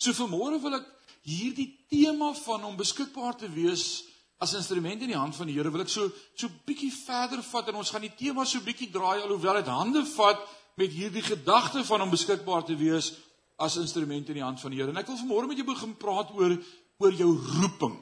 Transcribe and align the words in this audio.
So 0.00 0.16
vanmôre 0.16 0.60
wil 0.62 0.78
ek 0.78 0.86
hierdie 1.28 1.68
tema 1.92 2.32
van 2.46 2.64
om 2.64 2.78
beskikbaar 2.78 3.36
te 3.36 3.50
wees 3.52 4.06
as 4.40 4.54
instrument 4.56 5.02
in 5.04 5.12
die 5.12 5.18
hand 5.18 5.36
van 5.36 5.50
die 5.50 5.58
Here 5.58 5.72
wil 5.72 5.84
ek 5.84 5.92
so 5.92 6.08
so 6.32 6.48
bietjie 6.64 6.88
verder 6.94 7.42
vat 7.44 7.68
en 7.68 7.80
ons 7.82 7.92
gaan 7.92 8.06
die 8.06 8.16
tema 8.16 8.46
so 8.48 8.64
bietjie 8.64 8.88
draai 8.92 9.20
alhoewel 9.20 9.60
dit 9.60 9.68
hande 9.68 10.04
vat 10.14 10.40
met 10.80 10.92
hierdie 10.96 11.24
gedagte 11.26 11.84
van 11.84 12.06
om 12.06 12.12
beskikbaar 12.14 12.64
te 12.64 12.76
wees 12.80 13.12
as 13.60 13.76
instrument 13.76 14.30
in 14.32 14.40
die 14.40 14.44
hand 14.44 14.60
van 14.62 14.72
die 14.72 14.80
Here. 14.80 14.88
En 14.88 15.00
ek 15.02 15.10
wil 15.10 15.20
vanmôre 15.20 15.50
met 15.50 15.60
jou 15.60 15.68
begin 15.68 15.92
praat 16.00 16.32
oor 16.32 16.56
oor 17.00 17.16
jou 17.16 17.30
roeping. 17.60 17.96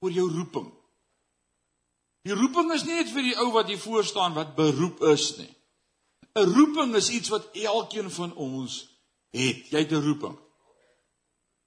Oor 0.00 0.12
jou 0.12 0.26
roeping. 0.32 0.68
Die 2.24 2.36
roeping 2.36 2.72
is 2.72 2.84
nie 2.84 2.96
net 2.96 3.12
vir 3.12 3.24
die 3.28 3.36
ou 3.40 3.50
wat 3.52 3.68
hier 3.68 3.80
voor 3.80 4.04
staan 4.08 4.36
wat 4.36 4.56
beroep 4.56 5.04
is 5.12 5.34
nie. 5.36 5.52
'n 6.36 6.46
Roeping 6.54 6.94
is 6.94 7.10
iets 7.10 7.28
wat 7.28 7.48
elkeen 7.56 8.10
van 8.10 8.32
ons 8.34 8.86
het. 9.30 9.70
Jy 9.70 9.78
het 9.78 9.92
'n 9.92 10.02
roeping. 10.02 10.38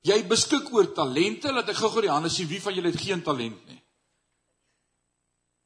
Jy 0.01 0.27
beskik 0.27 0.73
oor 0.73 0.91
talente, 0.91 1.51
laat 1.51 1.69
ek 1.69 1.79
gou-gou 1.79 2.01
die 2.01 2.11
hande 2.11 2.29
sien 2.29 2.47
wie 2.47 2.61
van 2.61 2.73
julle 2.73 2.91
het 2.91 2.99
geen 2.99 3.21
talent 3.23 3.67
nie. 3.67 3.83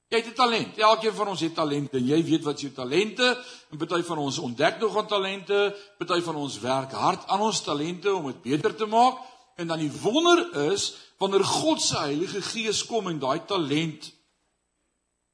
Jy 0.08 0.18
het 0.18 0.28
'n 0.28 0.34
talent. 0.34 0.78
Elkeen 0.78 1.14
van 1.14 1.28
ons 1.28 1.40
het 1.40 1.56
talente. 1.56 2.00
Jy 2.00 2.24
weet 2.24 2.44
wat 2.44 2.62
jou 2.62 2.72
talente, 2.72 3.44
en 3.72 3.78
party 3.78 4.02
van 4.04 4.18
ons 4.18 4.38
ontdek 4.38 4.80
nog 4.80 4.98
aan 4.98 5.08
talente, 5.08 5.76
party 5.98 6.22
van 6.22 6.36
ons 6.36 6.60
werk 6.60 6.92
hard 6.92 7.28
aan 7.28 7.42
ons 7.42 7.62
talente 7.62 8.14
om 8.14 8.26
dit 8.26 8.42
beter 8.42 8.76
te 8.76 8.86
maak. 8.86 9.18
En 9.56 9.68
dan 9.68 9.80
die 9.80 9.92
wonder 9.92 10.72
is 10.72 10.96
wanneer 11.18 11.44
God 11.44 11.82
se 11.82 11.98
Heilige 11.98 12.42
Gees 12.42 12.86
kom 12.86 13.08
en 13.08 13.20
daai 13.20 13.46
talent 13.46 14.14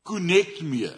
connect 0.01 0.61
mee. 0.61 0.93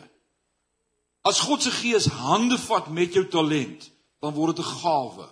As 1.21 1.39
God 1.39 1.61
se 1.61 1.71
Gees 1.71 2.05
hande 2.05 2.57
vat 2.57 2.89
met 2.89 3.13
jou 3.13 3.27
talent, 3.27 3.91
dan 4.21 4.33
word 4.33 4.55
dit 4.55 4.65
'n 4.65 4.69
gawe. 4.69 5.27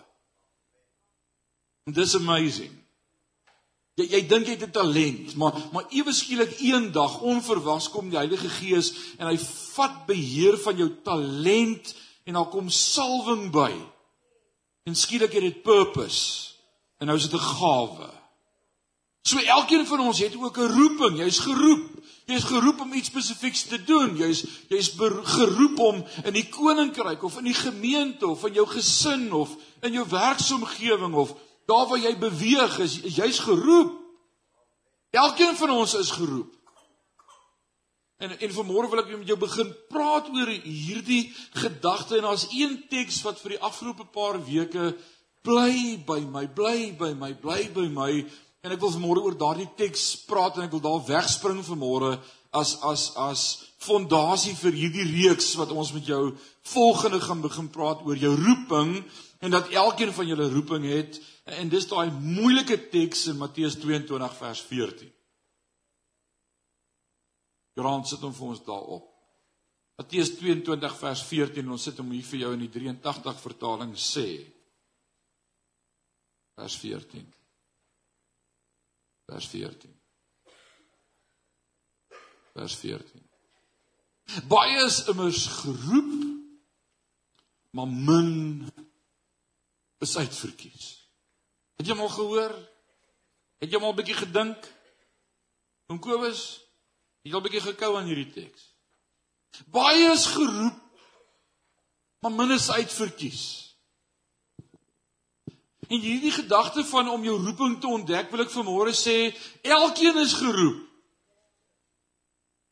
And 1.85 1.95
this 1.95 2.15
amazing. 2.15 2.71
Jy 3.99 4.07
jy 4.09 4.21
dink 4.25 4.47
jy 4.47 4.55
het 4.55 4.63
'n 4.65 4.71
talent, 4.71 5.35
maar 5.35 5.53
maar 5.71 5.85
ewe 5.91 6.13
skielik 6.13 6.59
eendag 6.59 7.19
onverwags 7.21 7.89
kom 7.89 8.09
die 8.09 8.17
Heilige 8.17 8.49
Gees 8.49 8.93
en 9.19 9.27
hy 9.27 9.37
vat 9.75 10.05
beheer 10.07 10.57
van 10.57 10.77
jou 10.77 10.89
talent 11.03 11.93
en 12.25 12.33
daar 12.33 12.49
kom 12.49 12.69
salwing 12.69 13.51
by. 13.51 13.71
En 14.85 14.95
skielik 14.95 15.33
het 15.33 15.41
dit 15.41 15.61
purpose. 15.63 16.53
En 16.97 17.07
nou 17.07 17.17
is 17.17 17.29
dit 17.29 17.33
'n 17.33 17.43
gawe. 17.43 18.09
So 19.23 19.39
elkeen 19.39 19.85
van 19.85 19.99
ons 19.99 20.19
het 20.19 20.35
ook 20.35 20.57
'n 20.57 20.73
roeping. 20.73 21.17
Jy's 21.17 21.39
geroep. 21.39 21.89
Jy's 22.25 22.43
geroep 22.43 22.79
om 22.79 22.93
iets 22.93 23.07
spesifieks 23.07 23.63
te 23.63 23.83
doen. 23.83 24.17
Jy's 24.17 24.43
jy's 24.69 24.91
geroep 25.23 25.79
om 25.79 26.05
in 26.23 26.33
die 26.33 26.49
koninkryk 26.49 27.23
of 27.23 27.37
in 27.37 27.43
die 27.43 27.53
gemeente 27.53 28.27
of 28.27 28.45
in 28.45 28.53
jou 28.53 28.67
gesin 28.67 29.33
of 29.33 29.49
in 29.81 29.91
jou 29.91 30.05
werksomgewing 30.09 31.13
of 31.13 31.35
Daar 31.69 31.87
waar 31.87 32.01
jy 32.01 32.13
beweeg 32.19 32.79
is 32.83 32.99
jy's 33.15 33.39
geroep. 33.39 33.95
Elkeen 35.13 35.55
van 35.55 35.69
ons 35.69 35.93
is 35.95 36.11
geroep. 36.11 36.51
En 38.23 38.37
en 38.39 38.53
vanmôre 38.55 38.89
wil 38.89 39.01
ek 39.01 39.11
met 39.17 39.27
jou 39.27 39.37
begin 39.39 39.73
praat 39.91 40.29
oor 40.31 40.51
hierdie 40.63 41.25
gedagte 41.59 42.17
en 42.17 42.27
daar's 42.29 42.47
een 42.51 42.77
teks 42.89 43.19
wat 43.25 43.41
vir 43.43 43.55
die 43.55 43.63
afgelope 43.67 44.05
paar 44.15 44.39
weke 44.45 44.93
bly 45.43 45.99
by 46.07 46.21
my, 46.23 46.45
bly 46.47 46.93
by 46.97 47.11
my, 47.19 47.33
bly 47.35 47.67
by 47.75 47.87
my 47.91 48.11
en 48.63 48.71
ek 48.71 48.79
wil 48.79 48.93
vanmôre 48.95 49.25
oor 49.25 49.35
daardie 49.35 49.67
teks 49.75 50.05
praat 50.23 50.55
en 50.55 50.69
ek 50.69 50.71
wil 50.71 50.83
daar 50.85 51.03
wegspring 51.09 51.59
vanmôre 51.67 52.15
as 52.53 52.77
as 52.85 53.11
as 53.17 53.43
fondasie 53.83 54.55
vir 54.55 54.77
hierdie 54.77 55.09
reeks 55.09 55.53
wat 55.59 55.73
ons 55.75 55.91
met 55.93 56.05
jou 56.07 56.37
volgende 56.71 57.19
gaan 57.19 57.41
begin 57.43 57.67
praat 57.73 58.05
oor 58.07 58.15
jou 58.15 58.31
roeping 58.37 58.95
en 59.43 59.51
dat 59.51 59.73
elkeen 59.75 60.13
van 60.15 60.27
julle 60.27 60.49
roeping 60.53 60.87
het 60.87 61.19
En 61.43 61.67
dis 61.69 61.87
daai 61.91 62.07
moeilike 62.11 62.77
teks 62.91 63.27
in 63.33 63.39
Matteus 63.39 63.75
22 63.81 64.35
vers 64.37 64.61
14. 64.69 65.09
Grant 67.75 68.07
sit 68.07 68.23
hom 68.23 68.35
vir 68.37 68.53
ons 68.53 68.61
daarop. 68.63 69.09
Matteus 69.99 70.31
22 70.37 70.95
vers 71.01 71.23
14 71.27 71.65
en 71.65 71.73
ons 71.75 71.87
sit 71.89 71.99
hom 71.99 72.13
hier 72.15 72.25
vir 72.29 72.45
jou 72.45 72.53
in 72.55 72.63
die 72.63 72.71
83 72.71 73.41
vertaling 73.43 73.91
sê. 73.99 74.27
Vers 76.55 76.77
14. 76.79 77.27
Vers 79.27 79.49
14. 79.51 79.99
Vers 82.53 82.75
14. 82.75 83.21
Baie 84.47 84.83
is 84.85 85.03
immers 85.11 85.45
geroep, 85.47 86.11
maar 87.73 87.87
min 87.87 88.69
is 90.03 90.17
uitverkies. 90.17 90.91
Het 91.79 91.89
jy 91.89 91.95
hom 91.95 92.05
al 92.05 92.13
gehoor? 92.13 92.53
Het 93.63 93.71
jy 93.71 93.79
hom 93.79 93.89
al 93.89 93.97
bietjie 93.97 94.19
gedink? 94.19 94.69
Oom 95.89 95.99
Kobus, 96.03 96.43
het 97.23 97.31
jy 97.31 97.33
al 97.33 97.41
'n 97.41 97.47
bietjie 97.47 97.65
gekou 97.65 97.91
aan 97.97 98.07
hierdie 98.07 98.29
teks? 98.31 98.69
Baie 99.65 100.11
is 100.11 100.25
geroep, 100.25 100.79
maar 102.21 102.31
min 102.31 102.51
is 102.51 102.69
uitverkies. 102.69 103.43
En 105.89 105.99
hierdie 105.99 106.31
gedagte 106.31 106.83
van 106.83 107.09
om 107.09 107.23
jou 107.23 107.37
roeping 107.37 107.79
te 107.81 107.87
ontdek, 107.87 108.31
wil 108.31 108.45
ek 108.45 108.53
vanmôre 108.53 108.93
sê, 108.93 109.35
elkeen 109.61 110.17
is 110.17 110.33
geroep. 110.33 110.92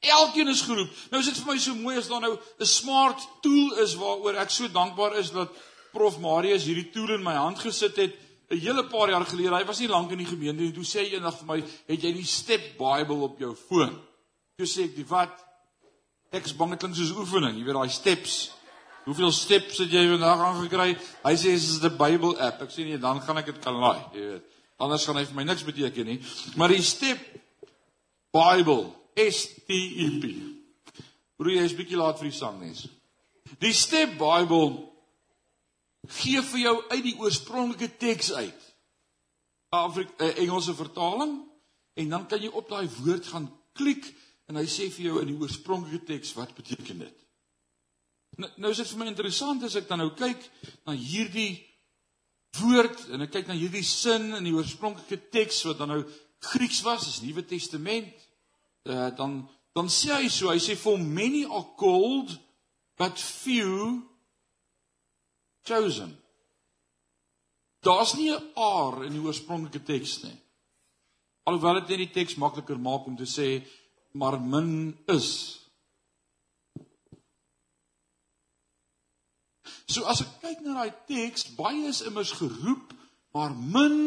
Elkeen 0.02 0.50
is 0.50 0.62
geroep. 0.66 0.90
Nou 1.12 1.22
is 1.22 1.30
dit 1.30 1.38
vir 1.38 1.54
my 1.54 1.58
so 1.62 1.76
mooi 1.78 1.98
as 1.98 2.08
daar 2.10 2.22
nou 2.22 2.38
'n 2.60 2.66
smart 2.66 3.22
tool 3.42 3.78
is 3.84 3.96
waaroor 3.96 4.36
ek 4.42 4.50
so 4.50 4.68
dankbaar 4.68 5.18
is 5.18 5.32
dat 5.32 5.50
Prof 5.92 6.20
Marius 6.20 6.66
hierdie 6.66 6.90
tool 6.92 7.14
in 7.14 7.24
my 7.24 7.36
hand 7.36 7.60
gesit 7.60 7.96
het 7.96 8.16
'n 8.52 8.60
hele 8.60 8.84
paar 8.88 9.10
jaar 9.10 9.26
gelede, 9.26 9.56
hy 9.56 9.66
was 9.66 9.80
nie 9.80 9.88
lank 9.88 10.12
in 10.12 10.18
die 10.18 10.28
gemeente 10.28 10.62
nie, 10.62 10.74
toe 10.76 10.84
sê 10.84 11.06
hy 11.06 11.16
eendag 11.16 11.38
vir 11.40 11.48
my, 11.48 11.64
"Het 11.88 12.02
jy 12.04 12.14
die 12.14 12.26
Step 12.26 12.78
Bible 12.78 13.24
op 13.24 13.40
jou 13.40 13.56
foon?" 13.56 14.02
Toe 14.58 14.68
sê 14.68 14.84
ek, 14.84 14.96
"Die 14.96 15.08
wat?" 15.08 15.32
Ek 16.32 16.46
is 16.46 16.56
bang 16.56 16.72
dit 16.72 16.80
klink 16.80 16.96
soos 16.96 17.12
oefening, 17.12 17.58
jy 17.58 17.64
weet 17.64 17.74
daai 17.74 17.90
steps. 17.90 18.52
Hoeveel 19.06 19.32
steps 19.32 19.78
het 19.78 19.92
jy 19.92 20.08
vandag 20.08 20.40
aangekry? 20.40 20.98
Hy 21.24 21.36
sê 21.36 21.52
dis 21.52 21.82
'n 21.84 21.98
Bible 21.98 22.40
app. 22.40 22.62
Ek 22.62 22.70
sê 22.70 22.86
nee, 22.86 22.98
dan 22.98 23.22
gaan 23.22 23.38
ek 23.38 23.46
dit 23.46 23.60
kan 23.60 23.74
laai, 23.74 24.00
jy 24.14 24.20
weet. 24.20 24.44
Anders 24.80 25.06
gaan 25.06 25.18
hy 25.18 25.26
vir 25.26 25.36
my 25.36 25.44
niks 25.44 25.64
beteken 25.64 26.06
nie. 26.06 26.22
Maar 26.56 26.70
die 26.70 26.82
Step 26.82 27.20
Bible, 28.32 28.94
S 29.16 29.46
T 29.68 29.78
E 30.06 30.08
P. 30.22 30.32
Broer, 31.38 31.58
jy 31.58 31.66
is 31.66 31.78
bietjie 31.78 32.00
laat 32.00 32.20
vir 32.22 32.30
die 32.30 32.38
sangnes. 32.38 32.86
Die 33.62 33.74
Step 33.76 34.18
Bible 34.20 34.88
gee 36.22 36.42
vir 36.52 36.60
jou 36.66 36.76
uit 36.92 37.04
die 37.06 37.18
oorspronklike 37.20 37.92
teks 38.02 38.32
uit. 38.34 38.68
Afrika 39.72 40.26
uh, 40.26 40.36
Engelse 40.44 40.76
vertaling 40.76 41.38
en 42.00 42.14
dan 42.14 42.28
kan 42.28 42.42
jy 42.42 42.52
op 42.52 42.70
daai 42.70 42.88
woord 43.00 43.28
gaan 43.32 43.48
klik 43.78 44.08
en 44.50 44.60
hy 44.60 44.66
sê 44.68 44.90
vir 44.92 45.12
jou 45.12 45.22
in 45.22 45.32
die 45.32 45.40
oorspronklike 45.40 46.04
teks 46.08 46.34
wat 46.36 46.56
beteken 46.58 47.06
dit. 47.06 47.18
Nou, 48.40 48.50
nou 48.64 48.72
is 48.72 48.80
dit 48.82 48.92
vir 48.92 49.02
my 49.02 49.10
interessant 49.12 49.64
as 49.68 49.78
ek 49.80 49.88
dan 49.90 50.02
nou 50.04 50.12
kyk 50.18 50.44
na 50.88 50.96
hierdie 50.96 51.62
woord 52.60 53.08
en 53.16 53.24
ek 53.24 53.34
kyk 53.38 53.52
na 53.52 53.56
hierdie 53.56 53.86
sin 53.88 54.32
in 54.38 54.48
die 54.48 54.56
oorspronklike 54.56 55.32
teks 55.32 55.64
wat 55.70 55.80
dan 55.82 55.96
nou 55.96 56.04
Grieks 56.42 56.80
was, 56.82 57.06
is 57.06 57.20
Nuwe 57.22 57.44
Testament. 57.46 58.21
Uh 58.84 59.10
dan 59.16 59.50
dan 59.74 59.88
sê 59.88 60.14
hy 60.14 60.30
so, 60.30 60.50
hy 60.52 60.60
sê 60.60 60.76
for 60.76 60.98
many 60.98 61.46
are 61.46 61.68
called 61.78 62.40
but 62.98 63.20
few 63.20 64.04
chosen. 65.64 66.18
Daar's 67.82 68.14
nie 68.14 68.32
'n 68.32 68.44
r 68.56 69.06
in 69.06 69.14
die 69.14 69.24
oorspronklike 69.24 69.84
teks 69.86 70.24
nie. 70.24 70.38
Alhoewel 71.46 71.80
dit 71.82 71.90
net 71.90 71.98
die 71.98 72.14
teks 72.18 72.36
makliker 72.36 72.78
maak 72.78 73.08
om 73.08 73.18
te 73.18 73.26
sê 73.26 73.66
maar 74.14 74.40
min 74.40 74.98
is. 75.08 75.58
So 79.88 80.04
as 80.06 80.22
ek 80.22 80.34
kyk 80.42 80.60
na 80.62 80.74
daai 80.74 80.94
teks, 81.08 81.48
baie 81.56 81.88
is 81.88 82.02
immers 82.02 82.32
geroep, 82.32 82.94
maar 83.34 83.52
min 83.56 83.98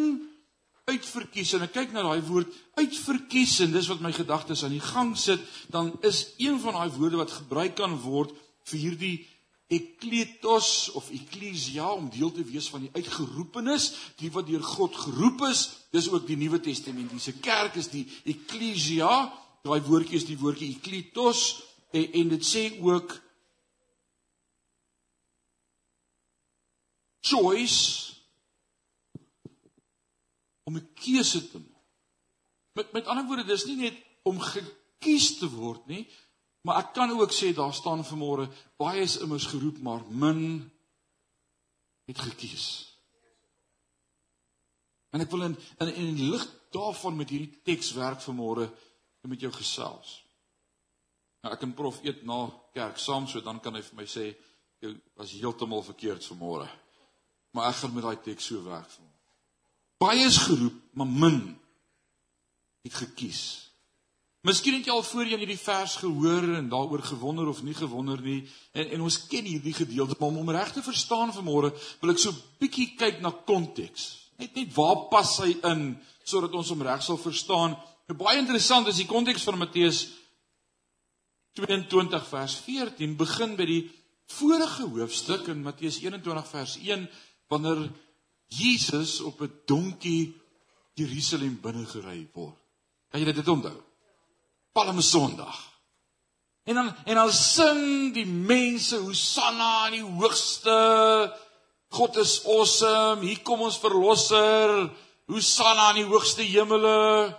uitverkies 0.91 1.55
en 1.57 1.65
ek 1.65 1.73
kyk 1.79 1.95
na 1.95 2.05
daai 2.05 2.25
woord 2.27 2.51
uitverkies 2.77 3.61
en 3.65 3.73
dis 3.73 3.89
wat 3.89 4.03
my 4.05 4.13
gedagtes 4.13 4.65
aan 4.65 4.75
die 4.75 4.85
gang 4.85 5.15
sit, 5.17 5.41
dan 5.73 5.95
is 6.05 6.35
een 6.43 6.59
van 6.61 6.77
daai 6.77 6.91
woorde 6.99 7.21
wat 7.23 7.33
gebruik 7.33 7.79
kan 7.81 7.97
word 8.03 8.35
vir 8.69 8.81
hierdie 8.81 9.17
ekletos 9.73 10.91
of 10.99 11.09
eklesia 11.11 11.89
om 11.97 12.11
deel 12.13 12.31
te 12.37 12.45
wees 12.45 12.69
van 12.69 12.85
die 12.85 12.93
uitgeroepenes, 12.93 13.89
die 14.21 14.31
wat 14.35 14.47
deur 14.47 14.63
God 14.63 14.97
geroep 15.07 15.47
is. 15.49 15.65
Dis 15.95 16.11
ook 16.13 16.27
die 16.29 16.37
Nuwe 16.39 16.61
Testamentiese 16.63 17.39
kerk 17.41 17.79
is 17.81 17.89
die 17.93 18.05
eklesia. 18.29 19.09
Daai 19.65 19.81
woordjie 19.87 20.21
is 20.21 20.29
die 20.29 20.39
woordjie 20.39 20.75
ekletos 20.77 21.63
en, 21.97 22.05
en 22.13 22.35
dit 22.37 22.45
sê 22.45 22.67
ook 22.85 23.17
choice 27.25 28.13
om 30.65 30.77
'n 30.77 30.89
keuse 30.95 31.51
te 31.51 31.59
maak. 31.59 31.89
Met 32.73 32.93
met 32.93 33.07
ander 33.07 33.27
woorde, 33.27 33.45
dis 33.45 33.65
nie 33.65 33.77
net 33.77 33.97
om 34.23 34.41
gekies 34.41 35.39
te 35.39 35.49
word 35.51 35.87
nie, 35.87 36.09
Maar 36.65 36.81
ek 36.81 36.95
kan 36.97 37.13
ook 37.13 37.33
sê 37.33 37.53
daar 37.53 37.75
staan 37.77 38.05
vanmôre 38.05 38.49
baie 38.81 39.03
is 39.05 39.19
immers 39.21 39.47
geroep 39.53 39.79
maar 39.85 40.01
min 40.09 40.65
het 42.09 42.19
gekies. 42.19 42.69
En 45.13 45.21
ek 45.21 45.31
wil 45.31 45.45
in 45.51 45.57
in, 45.85 45.93
in 45.93 46.17
die 46.17 46.31
lig 46.33 46.45
daarvan 46.73 47.17
met 47.17 47.31
hierdie 47.31 47.61
teks 47.69 47.93
werk 47.93 48.25
vanmôre 48.25 48.71
met 49.29 49.41
jou 49.41 49.53
gesels. 49.53 50.23
Nou 51.45 51.53
ek 51.53 51.67
en 51.69 51.77
prof 51.77 52.01
eet 52.05 52.25
na 52.25 52.47
kerk 52.73 52.99
saam, 52.99 53.29
so 53.29 53.45
dan 53.45 53.61
kan 53.61 53.77
hy 53.77 53.85
vir 53.85 54.01
my 54.01 54.09
sê 54.09 54.31
jy 54.81 54.95
was 55.21 55.37
heeltemal 55.37 55.85
verkeerd 55.85 56.25
vanmôre. 56.33 56.69
Maar 57.53 57.71
ek 57.71 57.83
gaan 57.83 57.93
met 57.95 58.09
daai 58.09 58.25
teks 58.25 58.49
so 58.49 58.65
werk 58.65 58.89
vanmôre. 58.89 59.14
Baie 60.05 60.25
is 60.29 60.43
geroep, 60.45 60.77
maar 60.93 61.09
min 61.09 61.39
het 62.85 62.97
gekies. 63.01 63.45
Miskien 64.45 64.77
het 64.77 64.85
jy 64.85 64.93
al 64.93 65.05
voorheen 65.07 65.41
hierdie 65.41 65.57
vers 65.57 65.95
gehoor 66.03 66.45
en 66.59 66.67
daaroor 66.69 67.01
gewonder 67.09 67.49
of 67.49 67.63
nie 67.65 67.77
gewonder 67.77 68.21
nie. 68.21 68.43
En 68.77 68.91
en 68.93 69.05
ons 69.07 69.17
ken 69.31 69.47
hierdie 69.49 69.73
gedeelte, 69.73 70.19
maar 70.19 70.29
om 70.29 70.43
om 70.43 70.51
reg 70.53 70.75
te 70.75 70.85
verstaan 70.85 71.33
vanmôre, 71.33 71.73
wil 72.03 72.13
ek 72.13 72.21
so 72.21 72.37
bietjie 72.61 72.91
kyk 73.01 73.23
na 73.25 73.33
konteks. 73.49 74.11
Net 74.37 74.53
net 74.59 74.75
waar 74.77 75.07
pas 75.09 75.33
hy 75.41 75.55
in 75.71 75.87
sodat 76.29 76.53
ons 76.53 76.75
hom 76.75 76.85
reg 76.85 77.01
sal 77.07 77.21
verstaan. 77.21 77.79
Nou 78.11 78.19
baie 78.21 78.37
interessant 78.43 78.91
is 78.93 79.01
die 79.01 79.09
konteks 79.09 79.47
van 79.49 79.57
Matteus 79.63 80.05
22 81.57 82.29
vers 82.29 82.61
14 82.67 83.17
begin 83.17 83.57
by 83.57 83.69
die 83.71 83.83
vorige 84.37 84.91
hoofstuk 84.93 85.49
in 85.53 85.65
Matteus 85.65 86.03
21 86.03 86.49
vers 86.53 86.77
1 86.83 87.09
wanneer 87.49 87.87
Jesus 88.47 89.21
op 89.21 89.41
'n 89.41 89.53
donkie 89.67 90.41
Jerusalem 90.95 91.61
binne 91.61 91.87
gery 91.87 92.29
word. 92.33 92.57
Kan 93.11 93.21
jy 93.21 93.33
dit 93.33 93.49
onthou? 93.49 93.83
Palm 94.73 95.01
Sondag. 95.01 95.75
En 96.65 96.75
dan 96.75 96.95
en 97.05 97.15
dan 97.15 97.33
sing 97.33 98.15
die 98.15 98.27
mense 98.27 98.97
Hosanna 98.97 99.87
in 99.87 99.93
die 99.93 100.03
hoogste. 100.03 101.37
God 101.89 102.17
is 102.17 102.45
awesome. 102.45 103.27
Hier 103.27 103.43
kom 103.43 103.61
ons 103.61 103.79
verlosser. 103.79 104.91
Hosanna 105.27 105.91
in 105.93 106.03
die 106.03 106.11
hoogste 106.11 106.43
hemele. 106.43 107.37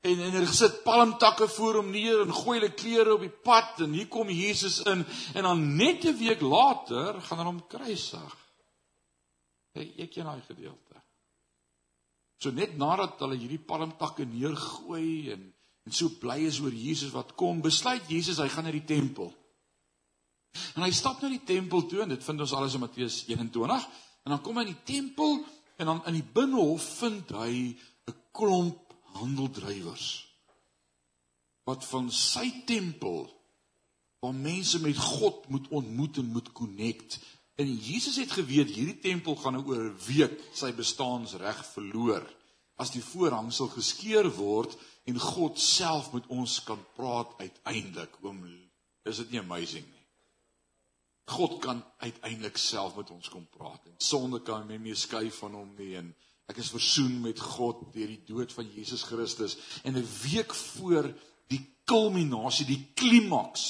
En 0.00 0.20
en 0.20 0.30
hulle 0.32 0.52
sit 0.52 0.82
palmtakke 0.82 1.48
voor 1.48 1.82
hom 1.82 1.90
neer 1.92 2.22
en 2.22 2.32
gooi 2.32 2.56
hulle 2.56 2.72
klere 2.72 3.12
op 3.18 3.24
die 3.26 3.34
pad 3.44 3.82
en 3.84 3.92
hier 3.92 4.08
kom 4.08 4.30
Jesus 4.32 4.78
in 4.88 5.04
en 5.34 5.42
dan 5.42 5.66
net 5.76 6.06
'n 6.08 6.16
week 6.16 6.40
later 6.40 7.20
gaan 7.20 7.38
hulle 7.38 7.50
hom 7.50 7.66
kruisig. 7.66 8.39
Hey, 9.76 9.92
ek 10.02 10.12
ken 10.16 10.26
daai 10.26 10.42
gedeelte. 10.46 11.02
So 12.40 12.52
net 12.56 12.76
nadat 12.80 13.20
hulle 13.20 13.36
hierdie 13.38 13.60
palmtakke 13.62 14.26
neergooi 14.28 15.32
en 15.34 15.48
en 15.88 15.94
so 15.96 16.12
bly 16.20 16.42
is 16.44 16.58
oor 16.60 16.74
Jesus 16.76 17.10
wat 17.14 17.32
kom, 17.40 17.62
besluit 17.64 18.04
Jesus 18.12 18.38
hy 18.38 18.50
gaan 18.52 18.66
na 18.68 18.72
die 18.74 18.84
tempel. 18.86 19.30
En 20.76 20.84
hy 20.84 20.90
stap 20.94 21.22
na 21.22 21.30
die 21.32 21.42
tempel 21.46 21.86
toe 21.88 22.02
en 22.04 22.12
dit 22.12 22.26
vind 22.26 22.44
ons 22.44 22.52
alles 22.54 22.76
in 22.76 22.82
Matteus 22.84 23.22
21 23.30 23.86
en 24.26 24.34
dan 24.34 24.42
kom 24.44 24.60
hy 24.60 24.66
in 24.68 24.74
die 24.74 24.86
tempel 24.86 25.38
en 25.80 25.88
dan 25.88 26.02
in 26.10 26.18
die 26.18 26.26
binnehof 26.36 26.84
vind 27.00 27.32
hy 27.32 27.52
'n 28.10 28.18
klomp 28.36 28.94
handeldrywers 29.16 30.08
wat 31.66 31.84
van 31.86 32.10
sy 32.10 32.46
tempel 32.66 33.28
waar 34.20 34.34
mense 34.34 34.80
met 34.84 34.96
God 34.96 35.48
moet 35.48 35.68
ontmoet 35.68 36.16
en 36.20 36.32
moet 36.34 36.52
connect. 36.52 37.18
En 37.60 37.76
Jesus 37.76 38.16
het 38.16 38.32
geweet 38.32 38.70
hierdie 38.72 38.98
tempel 39.04 39.36
gaan 39.36 39.58
nou 39.58 39.64
oor 39.68 39.82
'n 39.90 39.98
week 40.06 40.36
sy 40.56 40.70
bestaansreg 40.72 41.58
verloor 41.74 42.24
as 42.80 42.92
die 42.94 43.04
voorhangsel 43.04 43.68
geskeur 43.68 44.30
word 44.36 44.76
en 45.04 45.18
God 45.20 45.60
self 45.60 46.12
met 46.12 46.26
ons 46.26 46.62
kan 46.64 46.80
praat 46.96 47.34
uiteindelik. 47.38 48.16
Oom, 48.24 48.38
is 49.04 49.16
dit 49.16 49.30
nie 49.30 49.40
amazing 49.40 49.84
nie? 49.84 50.06
God 51.24 51.58
kan 51.60 51.84
uiteindelik 51.98 52.56
self 52.56 52.96
met 52.96 53.10
ons 53.10 53.28
kom 53.28 53.46
praat. 53.58 53.84
En 53.86 53.94
sonde 53.98 54.40
kan 54.40 54.66
my 54.66 54.76
nie 54.76 54.94
skei 54.94 55.30
van 55.30 55.54
hom 55.54 55.74
nie 55.76 55.96
en 56.00 56.14
ek 56.48 56.56
is 56.56 56.72
versoen 56.72 57.20
met 57.20 57.40
God 57.40 57.92
deur 57.92 58.08
die 58.08 58.24
dood 58.26 58.52
van 58.52 58.72
Jesus 58.72 59.02
Christus 59.02 59.56
en 59.82 59.96
'n 59.96 60.08
week 60.22 60.54
voor 60.54 61.12
die 61.46 61.66
kulminasie, 61.84 62.66
die 62.66 62.86
klimaks 62.94 63.68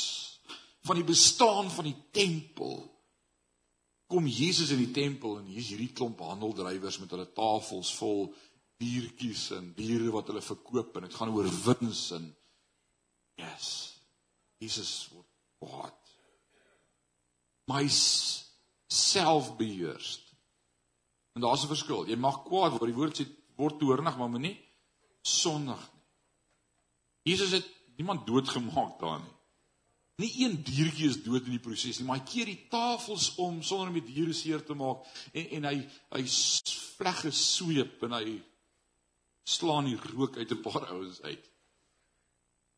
van 0.86 0.96
die 0.96 1.04
bestaan 1.04 1.70
van 1.70 1.84
die 1.84 1.98
tempel 2.12 2.99
kom 4.10 4.26
Jesus 4.26 4.72
in 4.74 4.80
die 4.82 4.90
tempel 4.94 5.38
en 5.38 5.46
hier's 5.46 5.70
hierdie 5.70 5.92
klomp 5.94 6.20
handeldrywers 6.26 6.98
met 7.02 7.12
hulle 7.14 7.28
tafels 7.36 7.92
vol 8.00 8.26
biertjies 8.80 9.50
en 9.54 9.70
biere 9.76 10.10
wat 10.14 10.32
hulle 10.32 10.42
verkoop 10.42 10.96
en 10.96 11.06
dit 11.06 11.16
gaan 11.18 11.32
oor 11.36 11.48
wins 11.66 12.02
en 12.16 12.26
yes 13.40 13.68
Jesus 14.60 15.08
word 15.14 15.28
kwaad. 15.60 15.96
My 17.72 17.84
selfbeheerst. 18.90 20.26
En 21.32 21.40
daar's 21.40 21.62
'n 21.64 21.72
verskil. 21.72 22.06
Jy 22.08 22.16
mag 22.16 22.42
kwaad 22.44 22.72
word 22.76 22.90
die 22.90 22.98
woord 23.00 23.16
sê 23.20 23.26
word 23.56 23.78
toornig 23.78 24.16
maar 24.16 24.28
moenie 24.28 24.58
sondig 25.22 25.80
nie. 25.94 26.04
Jesus 27.22 27.50
het 27.50 27.66
niemand 27.96 28.26
doodgemaak 28.26 28.98
daar 29.00 29.20
nie 29.20 29.39
Nie 30.20 30.30
een 30.42 30.58
diertjie 30.66 31.08
is 31.08 31.20
dood 31.24 31.46
in 31.48 31.56
die 31.56 31.62
proses 31.62 31.98
nie, 31.98 32.06
maar 32.08 32.20
hy 32.20 32.26
keer 32.28 32.50
die 32.50 32.68
tafels 32.72 33.30
om 33.40 33.62
sonder 33.64 33.88
om 33.88 33.98
die 34.00 34.12
diere 34.12 34.34
seer 34.36 34.64
te 34.66 34.76
maak 34.76 35.06
en 35.32 35.46
en 35.58 35.68
hy 35.70 35.76
hy 36.16 36.24
vleg 36.98 37.22
gesweep 37.24 38.04
en 38.08 38.16
hy 38.18 38.36
slaan 39.48 39.88
die 39.88 39.98
rook 40.12 40.36
uit 40.36 40.52
'n 40.52 40.62
paar 40.62 40.90
ouens 40.92 41.22
uit. 41.22 41.50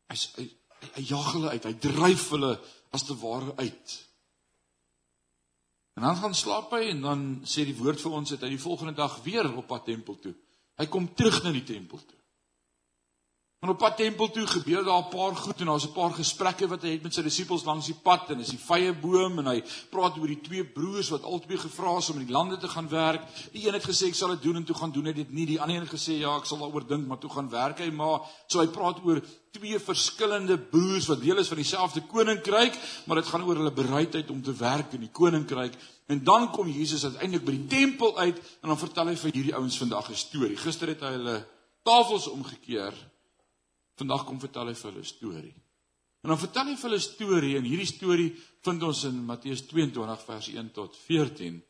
Hy 0.09 0.17
hy, 0.37 0.47
hy 0.95 1.03
jaag 1.09 1.29
hulle 1.33 1.49
uit, 1.49 1.67
hy 1.69 1.75
dryf 1.79 2.29
hulle 2.35 2.53
as 2.91 3.03
te 3.03 3.15
ware 3.19 3.55
uit. 3.57 3.99
En 5.93 6.01
dan 6.07 6.15
gaan 6.15 6.35
slaap 6.35 6.71
hy 6.73 6.89
en 6.89 7.01
dan 7.01 7.21
sê 7.45 7.65
die 7.65 7.77
woord 7.77 8.01
vir 8.01 8.11
ons 8.17 8.29
dat 8.33 8.41
hy 8.45 8.55
die 8.55 8.65
volgende 8.65 8.95
dag 8.97 9.19
weer 9.23 9.49
op 9.53 9.67
pad 9.67 9.85
tempel 9.85 10.17
toe. 10.19 10.33
Hy 10.77 10.87
kom 10.89 11.13
terug 11.13 11.43
na 11.43 11.51
die 11.53 11.67
tempel 11.67 12.01
toe. 12.01 12.19
En 13.63 13.69
op 13.69 13.77
pad 13.79 13.93
tempel 13.95 14.27
toe 14.27 14.43
gebeur 14.47 14.83
daar 14.83 15.03
'n 15.03 15.09
paar 15.09 15.35
goed 15.35 15.59
en 15.59 15.65
daar's 15.65 15.85
'n 15.87 15.91
paar 15.91 16.11
gesprekke 16.11 16.67
wat 16.67 16.81
hy 16.81 16.89
het 16.89 17.03
met 17.03 17.13
sy 17.13 17.21
disippels 17.21 17.63
langs 17.63 17.85
die 17.85 17.95
pad 18.03 18.29
en 18.29 18.39
is 18.39 18.49
die 18.49 18.59
vrye 18.59 18.93
boom 18.93 19.39
en 19.39 19.45
hy 19.45 19.63
praat 19.89 20.17
oor 20.17 20.27
die 20.27 20.41
twee 20.41 20.63
broers 20.65 21.09
wat 21.09 21.23
albei 21.23 21.57
gevra 21.57 21.97
is 21.97 22.09
om 22.09 22.19
in 22.19 22.25
die 22.25 22.33
lande 22.33 22.57
te 22.57 22.67
gaan 22.67 22.89
werk. 22.89 23.21
Die 23.51 23.67
een 23.67 23.73
het 23.73 23.83
gesê 23.83 24.07
ek 24.07 24.15
sal 24.15 24.29
dit 24.29 24.41
doen 24.41 24.55
en 24.55 24.63
toe 24.63 24.75
gaan 24.75 24.91
doen 24.91 25.05
hy 25.05 25.13
dit 25.13 25.31
nie. 25.31 25.45
Die 25.45 25.61
ander 25.61 25.75
een 25.75 25.81
het 25.81 25.93
gesê 25.93 26.19
ja, 26.19 26.35
ek 26.37 26.45
sal 26.45 26.57
daaroor 26.57 26.87
dink, 26.87 27.07
maar 27.07 27.17
toe 27.17 27.29
gaan 27.29 27.49
werk 27.49 27.79
hy 27.79 27.89
maar. 27.91 28.19
So 28.47 28.59
hy 28.59 28.67
praat 28.67 28.99
oor 29.05 29.21
twee 29.51 29.79
verskillende 29.79 30.57
broers 30.57 31.07
wat 31.07 31.21
deel 31.21 31.37
is 31.37 31.47
van 31.47 31.57
dieselfde 31.57 32.01
koninkryk, 32.01 32.77
maar 33.05 33.15
dit 33.15 33.25
gaan 33.25 33.43
oor 33.43 33.55
hulle 33.55 33.71
bereidheid 33.71 34.29
om 34.29 34.41
te 34.41 34.53
werk 34.53 34.93
in 34.93 34.99
die 34.99 35.11
koninkryk. 35.11 35.73
En 36.07 36.23
dan 36.23 36.51
kom 36.51 36.67
Jesus 36.67 37.05
uiteindelik 37.05 37.45
by 37.45 37.51
die 37.51 37.67
tempel 37.67 38.17
uit 38.17 38.37
en 38.61 38.67
dan 38.67 38.77
vertel 38.77 39.07
hy 39.07 39.15
vir 39.15 39.31
hierdie 39.31 39.55
ouens 39.55 39.77
vandag 39.77 40.09
'n 40.09 40.15
storie. 40.15 40.57
Gister 40.57 40.87
het 40.87 40.99
hy 40.99 41.11
hulle 41.11 41.47
tafels 41.83 42.27
omgekeer 42.27 43.12
Vandag 43.95 44.25
kom 44.25 44.39
vertel 44.39 44.67
hy 44.67 44.73
vir 44.73 44.91
hulle 44.91 45.03
'n 45.03 45.05
storie. 45.05 45.55
En 46.23 46.29
dan 46.29 46.39
vertel 46.39 46.65
hy 46.65 46.75
vir 46.75 46.89
hulle 46.89 47.01
'n 47.01 47.09
storie 47.13 47.57
en 47.57 47.63
hierdie 47.63 47.93
storie 47.95 48.31
vind 48.63 48.83
ons 48.83 49.03
in 49.03 49.25
Matteus 49.25 49.61
22 49.67 50.25
vers 50.25 50.47
1 50.47 50.71
tot 50.71 50.97
14. 50.97 51.63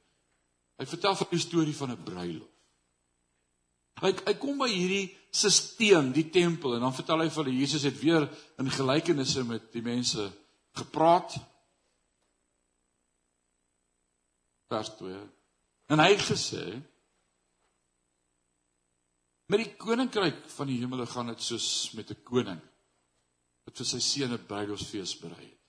Hy 0.77 0.85
vertel 0.85 1.15
vir 1.15 1.27
'n 1.31 1.39
storie 1.39 1.75
van 1.75 1.91
'n 1.91 2.03
bruilof. 2.03 2.53
Hy 4.01 4.11
hy 4.25 4.33
kom 4.33 4.57
by 4.57 4.69
hierdie 4.69 5.17
sisteem, 5.31 6.11
die 6.11 6.29
tempel 6.29 6.75
en 6.75 6.81
dan 6.81 6.93
vertel 6.93 7.19
hy 7.19 7.29
vir 7.29 7.43
hulle 7.43 7.59
Jesus 7.59 7.83
het 7.83 7.99
weer 7.99 8.25
in 8.57 8.69
gelykenisse 8.69 9.43
met 9.43 9.71
die 9.71 9.81
mense 9.81 10.31
gepraat. 10.73 11.37
Vers 14.67 14.89
2. 14.97 15.19
En 15.93 15.99
hy 15.99 16.09
het 16.09 16.25
gesê 16.25 16.81
Met 19.51 19.63
die 19.63 19.73
koninkryk 19.79 20.45
van 20.55 20.69
die 20.69 20.77
hemele 20.79 21.05
gaan 21.09 21.31
dit 21.33 21.41
soos 21.43 21.91
met 21.97 22.11
'n 22.11 22.23
koning 22.23 22.61
wat 23.65 23.77
vir 23.77 23.85
sy 23.85 23.99
seun 23.99 24.33
'n 24.33 24.45
bruilofsfees 24.47 25.19
berei 25.19 25.45
het. 25.45 25.59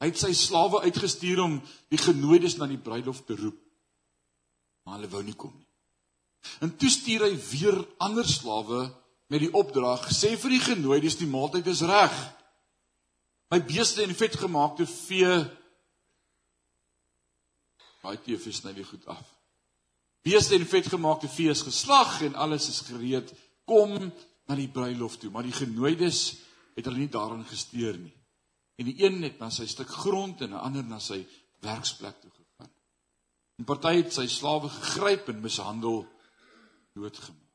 Hy 0.00 0.06
het 0.06 0.18
sy 0.18 0.32
slawe 0.32 0.80
uitgestuur 0.86 1.40
om 1.42 1.62
die 1.90 1.98
genooides 1.98 2.56
na 2.56 2.66
die 2.66 2.78
bruilof 2.78 3.24
te 3.26 3.34
roep. 3.34 3.58
Maar 4.84 4.94
hulle 4.94 5.10
wou 5.10 5.22
nie 5.22 5.34
kom 5.34 5.54
nie. 5.56 5.66
En 6.60 6.76
toe 6.76 6.90
stuur 6.90 7.24
hy 7.26 7.34
weer 7.50 7.86
ander 7.98 8.24
slawe 8.24 8.94
met 9.28 9.40
die 9.40 9.52
opdrag: 9.52 10.08
"Sê 10.10 10.36
vir 10.36 10.50
die 10.50 10.60
genooides 10.60 11.16
die 11.16 11.26
maaltyd 11.26 11.66
is 11.66 11.80
reg. 11.80 12.14
My 13.50 13.60
beeste 13.64 14.02
en 14.02 14.14
vetgemaakte 14.14 14.86
vee 14.86 15.58
Baie 18.02 18.20
teef 18.22 18.46
is 18.46 18.62
nou 18.62 18.74
weer 18.74 18.86
goed 18.86 19.06
af. 19.06 19.37
Beeste 20.28 20.58
en 20.58 20.66
vetgemaakte 20.68 21.28
vee 21.32 21.48
is 21.48 21.62
geslag 21.64 22.18
en 22.26 22.34
alles 22.36 22.66
is 22.68 22.82
gereed. 22.84 23.30
Kom 23.64 23.94
na 23.96 24.56
die 24.58 24.68
bruilof 24.68 25.16
toe, 25.16 25.30
maar 25.32 25.46
die 25.46 25.56
genooides 25.56 26.18
het 26.76 26.84
hulle 26.84 27.00
nie 27.00 27.12
daarin 27.12 27.46
gesteer 27.48 27.96
nie. 27.96 28.12
En 28.76 28.90
die 28.90 28.98
een 29.00 29.22
het 29.24 29.38
na 29.40 29.48
sy 29.50 29.64
stuk 29.70 29.88
grond 29.88 30.42
en 30.44 30.52
'n 30.52 30.64
ander 30.66 30.84
na 30.84 30.98
sy 31.00 31.24
werksplek 31.64 32.20
toe 32.20 32.30
gegaan. 32.30 32.70
En 33.58 33.64
party 33.64 33.94
het 34.02 34.12
sy 34.12 34.26
slawe 34.26 34.68
gegryp 34.68 35.28
en 35.28 35.40
mishandel 35.40 36.06
doodgemaak. 36.92 37.54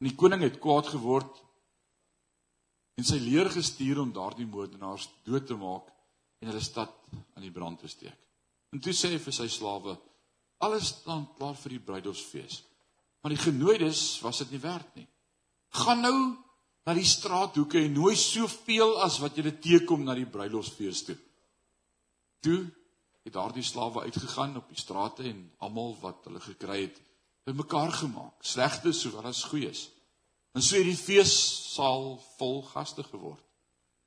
En 0.00 0.08
die 0.08 0.16
koning 0.16 0.42
het 0.42 0.58
kwaad 0.58 0.86
geword 0.86 1.42
en 2.96 3.04
sy 3.04 3.18
leer 3.18 3.50
gestuur 3.50 4.00
om 4.00 4.12
daardie 4.12 4.46
moordenaars 4.46 5.08
dood 5.24 5.46
te 5.46 5.54
maak 5.54 5.92
en 6.40 6.48
hulle 6.48 6.60
stad 6.60 6.94
aan 7.34 7.42
die 7.42 7.52
brand 7.52 7.78
te 7.78 7.88
steek. 7.88 8.18
En 8.72 8.80
toe 8.80 8.92
sê 8.92 9.12
hy 9.12 9.18
vir 9.18 9.32
sy 9.32 9.48
slawe: 9.48 9.98
Alles 10.62 10.92
staan 10.94 11.26
klaar 11.38 11.56
vir 11.58 11.76
die 11.76 11.82
bruidofsfees. 11.82 12.62
Maar 13.22 13.34
die 13.34 13.42
genooides 13.42 14.20
was 14.22 14.42
dit 14.42 14.54
nie 14.54 14.62
werd 14.62 14.94
nie. 14.98 15.06
Gaan 15.82 16.02
nou 16.04 16.16
na 16.86 16.94
die 16.94 17.06
straathoeke 17.06 17.80
en 17.80 17.94
nooi 17.94 18.14
soveel 18.18 18.96
as 19.02 19.20
wat 19.22 19.38
jy 19.38 19.52
teekom 19.62 20.04
na 20.04 20.16
die 20.18 20.26
bruilofsfees 20.26 21.04
toe. 21.06 21.16
Toe 22.42 22.60
het 23.22 23.34
daardie 23.36 23.62
slawe 23.62 24.02
uitgegaan 24.08 24.56
op 24.58 24.70
die 24.70 24.80
strate 24.80 25.26
en 25.30 25.44
almal 25.62 25.94
wat 26.02 26.26
hulle 26.26 26.42
gekry 26.42 26.80
het 26.88 26.98
bymekaar 27.46 27.90
gemaak, 27.94 28.34
slegtes 28.42 29.00
sowel 29.02 29.26
as 29.30 29.44
goeies. 29.50 29.88
En 30.54 30.62
so 30.62 30.78
het 30.78 30.86
die 30.86 30.98
feessaal 30.98 32.16
vol 32.36 32.60
gaste 32.70 33.02
geword. 33.06 33.42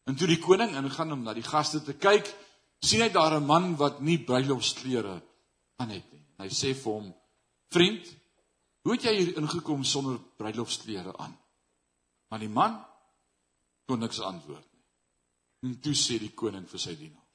En 0.06 0.16
toe 0.16 0.28
die 0.30 0.40
koning 0.40 0.76
ingaan 0.78 1.16
om 1.16 1.24
na 1.26 1.34
die 1.34 1.46
gaste 1.46 1.82
te 1.84 1.96
kyk, 1.98 2.28
sien 2.80 3.02
hy 3.02 3.10
daar 3.10 3.40
'n 3.40 3.46
man 3.46 3.76
wat 3.76 4.02
nie 4.02 4.20
bruilofsklere 4.20 5.22
aan 5.82 5.90
het 5.90 6.12
nie. 6.12 6.15
Hy 6.38 6.50
sê 6.51 6.74
vir 6.74 6.92
hom: 6.92 7.13
"Vriend, 7.72 8.08
hoe 8.84 8.94
het 8.94 9.08
jy 9.08 9.13
hier 9.15 9.38
ingekom 9.39 9.84
sonder 9.84 10.20
bruilofsklere 10.38 11.15
aan?" 11.18 11.38
Maar 12.30 12.39
die 12.39 12.50
man 12.50 12.86
kon 13.86 14.00
niks 14.00 14.20
antwoord 14.20 14.65
nie. 14.74 14.84
En 15.70 15.80
toe 15.80 15.94
sê 15.94 16.20
die 16.20 16.34
koning 16.34 16.68
vir 16.70 16.80
sy 16.80 16.96
dienaar: 17.00 17.25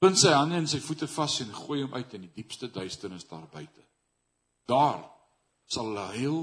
"Bind 0.00 0.18
sy 0.18 0.32
hande 0.32 0.56
en 0.56 0.66
sy 0.66 0.80
voete 0.80 1.08
vas 1.08 1.40
en 1.40 1.52
gooi 1.54 1.82
hom 1.82 1.94
uit 1.94 2.14
in 2.14 2.26
die 2.26 2.34
diepste 2.34 2.68
duisternis 2.68 3.26
daar 3.28 3.48
buite. 3.48 3.82
Daar 4.66 5.00
sal 5.66 5.86
hulle 5.90 6.06
huil 6.18 6.40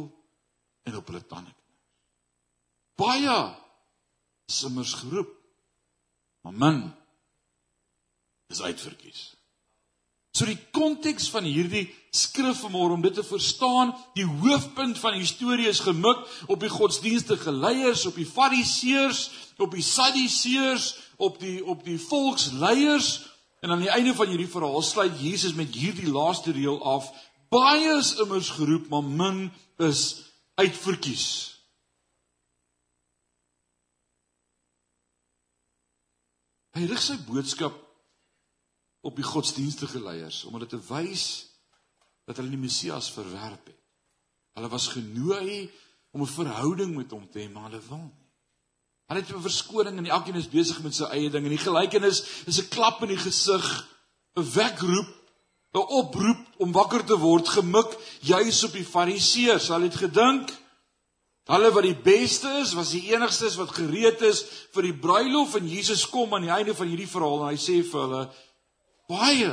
en 0.83 0.95
op 0.95 1.07
hulle 1.07 1.25
tande 1.25 1.51
knars. 1.51 1.83
Baie 2.95 3.55
simmers 4.47 4.93
geroep, 4.93 5.31
maar 6.41 6.53
min 6.53 6.81
is 8.49 8.61
uitverkies." 8.61 9.40
So 10.31 10.47
die 10.47 10.59
konteks 10.71 11.27
van 11.31 11.43
hierdie 11.43 11.89
skrif 12.15 12.61
vanmôre 12.63 12.95
om 12.95 13.01
dit 13.03 13.13
te 13.15 13.23
verstaan, 13.23 13.91
die 14.15 14.27
hoofpunt 14.27 14.99
van 14.99 15.17
die 15.19 15.27
storie 15.27 15.67
is 15.67 15.83
gemik 15.83 16.23
op 16.47 16.63
die 16.63 16.71
godsdienstige 16.71 17.51
leiers, 17.51 18.05
op 18.07 18.15
die 18.19 18.27
fariseërs, 18.27 19.25
op 19.59 19.75
die 19.75 19.83
sadduseërs, 19.83 20.87
op 21.19 21.37
die 21.43 21.59
op 21.67 21.83
die 21.83 21.99
volksleiers 21.99 23.11
en 23.61 23.75
aan 23.75 23.83
die 23.83 23.91
einde 23.93 24.15
van 24.17 24.31
hierdie 24.31 24.49
verhaal 24.49 24.81
sluit 24.81 25.19
Jesus 25.21 25.53
met 25.53 25.75
hierdie 25.75 26.09
laaste 26.09 26.55
reël 26.55 26.79
af: 26.79 27.11
Baie 27.51 27.97
is 27.99 28.15
immers 28.23 28.49
geroep, 28.55 28.87
maar 28.89 29.03
min 29.03 29.51
is 29.83 30.31
uitverkies. 30.55 31.27
Hy 36.71 36.87
rig 36.87 37.03
sy 37.03 37.19
boodskap 37.27 37.90
op 39.01 39.15
die 39.15 39.25
godsdienstige 39.25 40.01
leiers 40.01 40.43
om 40.45 40.53
hulle 40.57 40.69
te 40.69 40.79
wys 40.89 41.25
dat 42.29 42.37
hulle 42.37 42.53
die 42.53 42.61
Messias 42.61 43.09
verwerp 43.11 43.67
het. 43.67 43.79
Hulle 44.57 44.69
was 44.69 44.87
genooi 44.93 45.69
om 46.11 46.21
'n 46.21 46.27
verhouding 46.27 46.95
met 46.95 47.11
hom 47.11 47.29
te 47.29 47.39
hê, 47.39 47.51
maar 47.51 47.69
hulle 47.69 47.81
wil 47.87 47.97
nie. 47.97 48.27
Hulle 49.07 49.19
het 49.19 49.35
'n 49.35 49.41
verskoning 49.41 49.97
en 49.97 50.05
elkeen 50.05 50.35
is 50.35 50.49
besig 50.49 50.81
met 50.83 50.95
sy 50.95 51.03
eie 51.03 51.29
ding 51.29 51.43
en 51.43 51.55
die 51.55 51.65
gelykenis 51.67 52.23
is 52.45 52.59
'n 52.59 52.69
klap 52.69 53.01
in 53.01 53.07
die 53.07 53.17
gesig, 53.17 53.87
'n 54.35 54.51
wekroep, 54.53 55.11
'n 55.73 55.77
oproep 55.77 56.45
om 56.57 56.71
wakker 56.71 57.03
te 57.05 57.17
word, 57.17 57.47
gemik 57.47 57.97
juis 58.21 58.63
op 58.63 58.71
die 58.71 58.85
Fariseërs. 58.85 59.67
Hulle 59.67 59.89
het 59.89 59.95
gedink 59.95 60.59
hulle 61.45 61.71
wat 61.71 61.83
die 61.83 61.95
beste 61.95 62.47
is, 62.61 62.73
was 62.73 62.91
die 62.91 63.13
enigstes 63.13 63.55
wat 63.55 63.71
gereed 63.75 64.21
is 64.21 64.45
vir 64.71 64.83
die 64.83 64.97
bruilof 64.97 65.55
en 65.55 65.67
Jesus 65.67 66.09
kom 66.09 66.33
aan 66.33 66.41
die 66.41 66.53
einde 66.53 66.75
van 66.75 66.87
hierdie 66.87 67.09
verhaal 67.09 67.41
en 67.41 67.49
hy 67.49 67.59
sê 67.59 67.81
vir 67.83 68.01
hulle 68.01 68.29
baie 69.11 69.51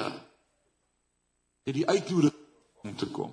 het 1.68 1.74
die 1.76 1.86
uitnodiging 1.86 2.86
om 2.86 2.96
te 2.96 3.08
kom. 3.12 3.32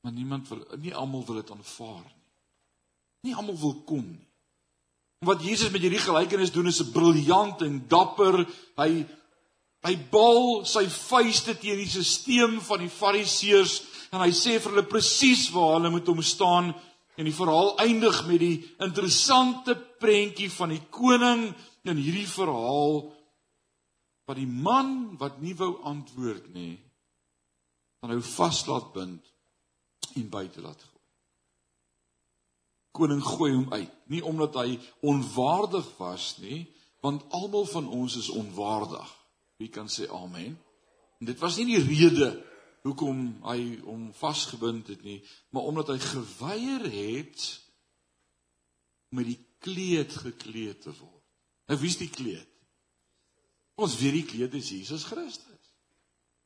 Maar 0.00 0.12
niemand 0.12 0.48
wil 0.48 0.64
nie 0.80 0.94
almal 0.94 1.24
wil 1.26 1.40
dit 1.40 1.50
aanvaar 1.50 2.04
nie. 2.04 2.18
Nie 3.28 3.36
almal 3.36 3.58
wil 3.58 3.74
kom 3.84 4.04
nie. 4.04 4.26
Wat 5.26 5.42
Jesus 5.44 5.72
met 5.72 5.82
hierdie 5.84 6.00
gelykenis 6.00 6.52
doen 6.52 6.70
is 6.70 6.80
'n 6.80 6.92
briljant 6.92 7.60
en 7.62 7.84
dapper. 7.88 8.46
Hy 8.76 9.06
hy 9.82 9.96
bal 10.10 10.64
sy 10.64 10.86
vuiste 10.88 11.56
teen 11.58 11.76
die 11.76 11.88
stelsel 11.88 12.60
van 12.60 12.78
die 12.78 12.92
Fariseërs 12.92 13.82
en 14.12 14.20
hy 14.20 14.30
sê 14.30 14.58
vir 14.60 14.72
hulle 14.72 14.88
presies 14.88 15.48
waar 15.50 15.78
hulle 15.78 15.90
moet 15.90 16.08
om 16.08 16.22
staan 16.22 16.74
en 17.16 17.24
die 17.24 17.36
verhaal 17.36 17.76
eindig 17.78 18.26
met 18.26 18.40
die 18.40 18.56
interessante 18.78 19.76
prentjie 20.00 20.50
van 20.50 20.68
die 20.68 20.82
koning 20.90 21.54
in 21.84 21.96
hierdie 21.96 22.28
verhaal 22.28 23.12
wat 24.30 24.38
die 24.38 24.46
man 24.46 25.16
wat 25.18 25.40
nie 25.42 25.56
wou 25.58 25.72
antwoord 25.90 26.52
nie 26.54 26.78
dan 28.00 28.14
hou 28.14 28.22
vas 28.24 28.62
laat 28.68 28.92
bind 28.94 29.26
en 30.16 30.28
buite 30.32 30.62
laat 30.64 30.82
gooi. 30.82 31.04
Koning 32.96 33.22
gooi 33.22 33.52
hom 33.54 33.68
uit, 33.72 33.92
nie 34.10 34.22
omdat 34.26 34.56
hy 34.58 34.78
onwaardig 35.06 35.86
was 35.98 36.32
nie, 36.42 36.64
want 37.04 37.26
almal 37.36 37.68
van 37.70 37.88
ons 37.92 38.16
is 38.18 38.30
onwaardig. 38.34 39.10
Wie 39.60 39.68
kan 39.72 39.88
sê 39.92 40.08
amen? 40.10 40.56
En 41.20 41.28
dit 41.28 41.38
was 41.40 41.60
nie 41.60 41.68
die 41.68 41.82
rede 41.84 42.32
hoekom 42.82 43.20
hy 43.44 43.60
hom 43.84 44.08
vasgebind 44.16 44.88
het 44.88 45.04
nie, 45.04 45.20
maar 45.52 45.68
omdat 45.68 45.92
hy 45.92 45.98
geweier 46.00 46.86
het 46.88 47.46
om 49.10 49.20
met 49.20 49.28
die 49.28 49.40
kleed 49.60 50.14
gekleed 50.24 50.80
te 50.86 50.92
word. 50.96 51.24
Nou 51.68 51.76
wie's 51.82 51.98
die 52.00 52.10
kleed? 52.10 52.49
Ons 53.80 53.96
weet 53.96 54.18
die 54.18 54.26
kleed 54.28 54.54
is 54.58 54.68
Jesus 54.74 55.06
Christus. 55.08 55.46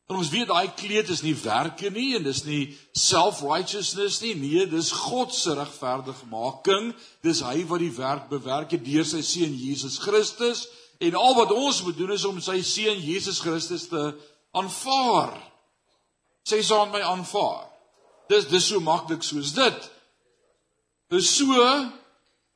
En 0.05 0.19
ons 0.21 0.29
weet 0.29 0.51
daai 0.51 0.69
kleed 0.77 1.09
is 1.09 1.23
nie 1.25 1.35
werke 1.41 1.89
nie 1.91 2.11
en 2.19 2.27
dis 2.27 2.43
nie 2.45 2.63
self-righteousness 3.01 4.21
nie. 4.23 4.35
Nee, 4.37 4.67
dis 4.69 4.93
God 4.93 5.33
se 5.35 5.57
regverdigmaking. 5.57 6.93
Dis 7.25 7.41
hy 7.43 7.65
wat 7.71 7.81
die 7.81 7.95
werk 7.97 8.29
bewerk 8.31 8.77
het 8.77 8.85
deur 8.85 9.09
sy 9.09 9.23
seun 9.25 9.57
Jesus 9.57 9.97
Christus 10.03 10.67
en 11.03 11.17
al 11.19 11.35
wat 11.41 11.57
ons 11.57 11.81
moet 11.87 11.97
doen 11.99 12.13
is 12.15 12.27
om 12.29 12.39
sy 12.45 12.61
seun 12.63 13.01
Jesus 13.01 13.41
Christus 13.43 13.89
te 13.91 14.05
aanvaar. 14.55 15.35
Sê 16.45 16.61
saam 16.63 16.93
my 16.93 17.01
aanvaar. 17.03 17.67
Dis 18.31 18.47
dis 18.53 18.71
so 18.71 18.85
maklik 18.85 19.25
soos 19.25 19.57
dit. 19.57 19.91
Dis 21.13 21.33
so 21.41 21.65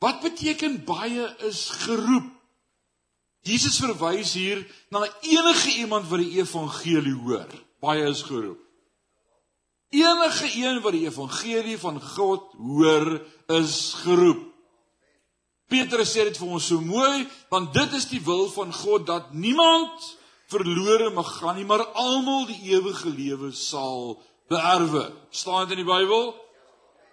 wat 0.04 0.20
beteken 0.23 0.82
baie 0.87 1.26
is 1.49 1.66
geroep 1.82 2.38
Jesus 3.48 3.78
verwys 3.80 4.34
hier 4.36 4.60
na 4.92 5.06
enige 5.24 5.78
iemand 5.80 6.08
wat 6.10 6.20
die 6.20 6.40
evangelie 6.42 7.16
hoor. 7.24 7.48
Baie 7.80 8.04
is 8.10 8.22
geroep. 8.26 8.60
Enige 9.94 10.50
een 10.60 10.82
wat 10.84 10.92
die 10.92 11.06
evangelie 11.06 11.78
van 11.80 12.00
God 12.02 12.52
hoor, 12.60 13.22
is 13.56 13.94
geroep. 14.02 14.44
Petrus 15.68 16.12
sê 16.12 16.24
dit 16.28 16.36
vir 16.40 16.48
ons 16.56 16.66
so 16.70 16.80
mooi, 16.80 17.26
want 17.52 17.72
dit 17.76 17.94
is 17.96 18.08
die 18.08 18.20
wil 18.24 18.46
van 18.52 18.72
God 18.72 19.06
dat 19.08 19.32
niemand 19.36 20.12
verlore 20.48 21.10
mag 21.12 21.28
gaan 21.38 21.58
nie, 21.60 21.66
maar 21.68 21.84
almal 21.92 22.46
die 22.48 22.72
ewige 22.72 23.12
lewe 23.12 23.52
sal 23.52 24.16
beerwe. 24.48 25.10
Staan 25.30 25.68
dit 25.68 25.76
in 25.76 25.84
die 25.84 25.88
Bybel? 25.88 26.32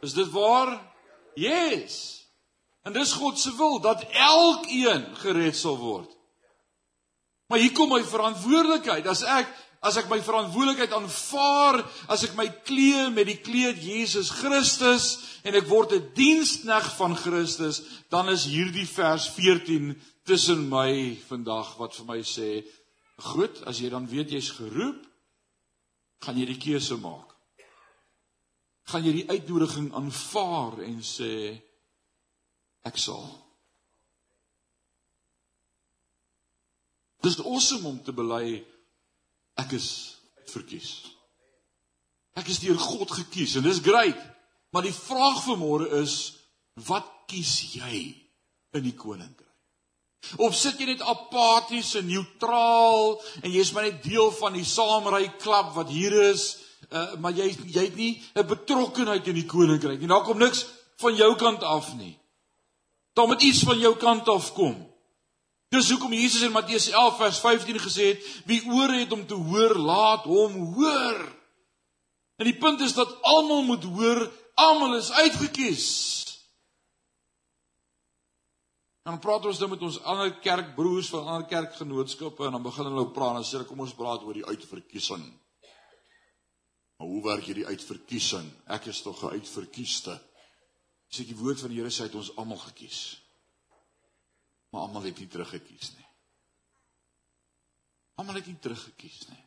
Is 0.04 0.16
dit 0.16 0.32
waar? 0.32 0.78
Yes. 1.36 1.98
En 2.88 2.96
dis 2.96 3.12
God 3.20 3.40
se 3.40 3.52
wil 3.60 3.80
dat 3.84 4.06
elkeen 4.12 5.04
gered 5.20 5.56
sal 5.60 5.76
word. 5.82 6.15
Maar 7.48 7.62
hier 7.62 7.74
kom 7.78 7.92
my 7.94 8.02
verantwoordelikheid. 8.04 9.08
As 9.08 9.24
ek 9.24 9.52
as 9.86 10.00
ek 10.02 10.08
my 10.10 10.18
verantwoordelikheid 10.24 10.94
aanvaar, 10.98 11.84
as 12.10 12.24
ek 12.26 12.34
my 12.34 12.48
klee 12.66 13.04
met 13.14 13.28
die 13.30 13.38
kleed 13.38 13.84
Jesus 13.86 14.32
Christus 14.34 15.12
en 15.46 15.54
ek 15.54 15.68
word 15.70 15.94
'n 15.94 16.10
dienskneg 16.18 16.88
van 16.98 17.14
Christus, 17.14 17.84
dan 18.10 18.30
is 18.30 18.48
hierdie 18.50 18.88
vers 18.88 19.30
14 19.30 19.94
tussen 20.26 20.70
my 20.70 21.14
vandag 21.30 21.78
wat 21.78 21.94
vir 21.94 22.06
my 22.06 22.20
sê, 22.26 22.66
goed, 23.18 23.62
as 23.68 23.78
jy 23.78 23.90
dan 23.90 24.10
weet 24.10 24.32
jy's 24.32 24.50
geroep, 24.58 25.06
gaan 26.26 26.38
jy 26.38 26.46
die 26.46 26.58
keuse 26.58 26.98
maak. 26.98 27.30
Gaan 28.90 29.06
jy 29.06 29.14
die 29.22 29.30
uitnodiging 29.30 29.94
aanvaar 29.94 30.82
en 30.82 30.98
sê 31.04 31.62
ek 32.86 32.98
sal 32.98 33.45
Dis 37.26 37.42
awesome 37.42 37.90
om 37.90 38.00
te 38.06 38.14
bely 38.14 38.60
ek 39.58 39.76
is 39.80 39.90
verkies. 40.52 40.92
Ek 42.38 42.50
is 42.52 42.62
deur 42.62 42.78
God 42.78 43.10
gekies 43.16 43.56
en 43.58 43.66
dis 43.66 43.82
great. 43.82 44.20
Maar 44.76 44.86
die 44.86 44.96
vraag 44.96 45.40
vir 45.46 45.58
môre 45.58 45.88
is 46.02 46.36
wat 46.86 47.08
kies 47.32 47.54
jy 47.74 48.02
in 48.76 48.84
die 48.84 48.94
koninkryk? 48.98 49.42
Of 50.42 50.56
sit 50.58 50.80
jy 50.82 50.90
net 50.90 51.04
apaties 51.06 51.94
en 52.00 52.08
neutraal 52.10 53.16
en 53.44 53.52
jy's 53.54 53.72
maar 53.74 53.86
net 53.88 54.02
deel 54.04 54.32
van 54.40 54.58
die 54.58 54.66
saamry 54.68 55.28
klub 55.42 55.76
wat 55.76 55.92
hier 55.94 56.16
is, 56.32 56.48
uh, 56.90 57.14
maar 57.22 57.36
jy 57.38 57.52
jy 57.70 57.84
het 57.86 57.96
nie 57.96 58.22
'n 58.36 58.48
betrokkeheid 58.48 59.28
in 59.28 59.38
die 59.38 59.50
koninkryk 59.50 60.00
nie. 60.00 60.10
Daar 60.10 60.26
kom 60.26 60.38
niks 60.38 60.66
van 60.98 61.16
jou 61.16 61.36
kant 61.36 61.64
af 61.64 61.94
nie. 61.96 62.18
Daar 63.14 63.28
moet 63.28 63.42
iets 63.42 63.64
van 63.64 63.80
jou 63.80 63.96
kant 63.96 64.28
af 64.28 64.54
kom. 64.54 64.76
Dis 65.74 65.90
hoekom 65.90 66.14
Jesus 66.14 66.42
in 66.46 66.54
Matteus 66.54 66.90
11 66.90 67.18
vers 67.18 67.40
15 67.40 67.80
gesê 67.80 68.04
het: 68.14 68.44
"Wie 68.46 68.62
ore 68.72 69.00
het 69.00 69.12
om 69.12 69.26
te 69.28 69.34
hoor, 69.34 69.76
laat 69.76 70.24
hom 70.24 70.74
hoor." 70.74 71.36
En 72.36 72.46
die 72.46 72.58
punt 72.58 72.82
is 72.82 72.94
dat 72.94 73.22
almal 73.22 73.64
moet 73.64 73.84
hoor, 73.84 74.32
almal 74.54 74.98
is 74.98 75.12
uitgekies. 75.12 75.88
Dan 79.06 79.20
praat 79.20 79.46
ons 79.46 79.58
dan 79.62 79.70
met 79.70 79.82
ons 79.86 80.00
ander 80.02 80.32
kerkbroers 80.42 81.10
van 81.14 81.28
ander 81.28 81.48
kerkgenootskappe 81.48 82.46
en 82.46 82.56
dan 82.58 82.64
begin 82.66 82.90
hulle 82.90 83.12
praat 83.14 83.38
en 83.38 83.46
sê 83.46 83.62
kom 83.68 83.84
ons 83.86 83.94
praat 83.94 84.24
oor 84.26 84.34
die 84.34 84.46
uitverkiesing. 84.46 85.26
Maar 86.98 87.08
hoe 87.08 87.22
werk 87.24 87.46
hierdie 87.46 87.68
uitverkiesing? 87.68 88.48
Ek 88.66 88.88
is 88.90 89.02
tog 89.06 89.22
'n 89.24 89.38
uitverkiesde. 89.38 90.20
Sê 91.12 91.26
die 91.26 91.38
woord 91.38 91.60
van 91.60 91.70
die 91.70 91.80
Here 91.80 91.92
sê 91.92 92.00
hy 92.00 92.10
het 92.10 92.16
ons 92.16 92.36
almal 92.36 92.58
gekies. 92.58 93.22
Maar 94.76 94.90
almal 94.90 95.08
het 95.08 95.20
nie 95.24 95.30
teruggekies 95.32 95.94
nie. 95.96 96.08
Almal 98.20 98.42
het 98.42 98.48
nie 98.52 98.58
teruggekies 98.60 99.22
nie. 99.30 99.44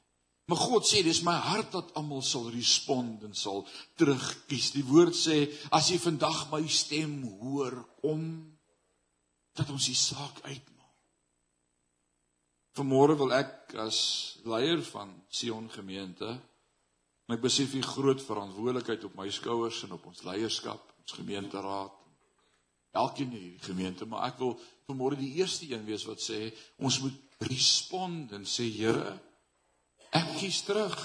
Maar 0.48 0.60
God 0.62 0.86
sê 0.88 1.02
dis 1.04 1.20
my 1.26 1.34
hart 1.36 1.74
dat 1.74 1.90
almal 2.00 2.22
sal 2.24 2.46
respond 2.48 3.26
en 3.26 3.34
sal 3.36 3.66
terugkies. 4.00 4.70
Die 4.72 4.84
woord 4.88 5.12
sê 5.12 5.42
as 5.76 5.90
jy 5.92 5.98
vandag 6.00 6.46
my 6.48 6.62
stem 6.72 7.18
hoor, 7.42 7.76
kom 8.00 8.22
dat 9.52 9.68
ons 9.74 9.90
die 9.90 9.98
saak 9.98 10.40
uitmaak. 10.46 10.96
Vanmôre 12.80 13.18
wil 13.20 13.36
ek 13.36 13.76
as 13.84 14.00
leier 14.48 14.80
van 14.88 15.12
Sion 15.28 15.68
gemeente 15.74 16.30
en 16.32 17.36
ek 17.36 17.44
besef 17.44 17.76
die 17.76 17.84
groot 17.84 18.24
verantwoordelikheid 18.24 19.04
op 19.04 19.20
my 19.20 19.28
skouers 19.28 19.82
en 19.84 19.92
op 19.98 20.08
ons 20.08 20.24
leierskap, 20.24 20.80
ons 21.04 21.18
gemeenteraad. 21.20 21.92
Elkeen 22.96 23.28
in 23.34 23.36
hierdie 23.36 23.68
gemeente, 23.68 24.08
maar 24.08 24.30
ek 24.30 24.40
wil 24.40 24.56
vanmôre 24.88 25.18
die 25.20 25.34
eerste 25.36 25.68
een 25.68 25.84
wees 25.84 26.06
wat 26.08 26.22
sê 26.24 26.48
ons 26.80 27.00
moet 27.04 27.48
respond 27.48 28.32
en 28.32 28.46
sê 28.48 28.66
Here 28.72 29.18
Ek 30.16 30.38
kies 30.38 30.62
terug. 30.64 30.96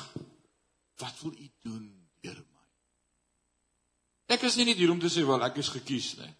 Wat 1.01 1.19
wil 1.23 1.33
u 1.35 1.47
doen 1.65 1.87
deur 2.23 2.39
my? 2.39 2.61
Ek 4.35 4.45
is 4.47 4.55
nie 4.55 4.69
net 4.69 4.79
hier 4.79 4.93
om 4.93 5.01
te 5.01 5.11
sê 5.11 5.25
wel 5.27 5.43
ek 5.43 5.59
is 5.59 5.71
gekies 5.73 6.13
nie. 6.21 6.31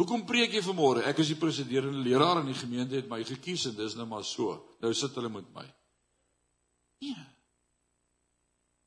Hoekom 0.00 0.24
preek 0.24 0.54
jy 0.56 0.62
vanmôre? 0.64 1.02
Ek 1.10 1.18
is 1.20 1.34
die 1.34 1.36
presiderende 1.36 2.00
leraar 2.00 2.40
in 2.40 2.48
die 2.48 2.56
gemeente 2.56 2.96
het 2.96 3.10
my 3.10 3.20
gekies 3.26 3.66
en 3.68 3.76
dis 3.76 3.98
nou 3.98 4.06
maar 4.08 4.24
so. 4.24 4.54
Nou 4.80 4.94
sit 4.96 5.12
hulle 5.18 5.28
met 5.32 5.50
my. 5.52 5.66
Nee. 7.04 7.26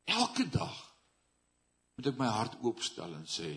Elke 0.10 0.48
dag 0.50 0.80
moet 1.94 2.10
ek 2.10 2.18
my 2.18 2.32
hart 2.34 2.58
oopstel 2.66 3.14
en 3.14 3.28
sê 3.30 3.54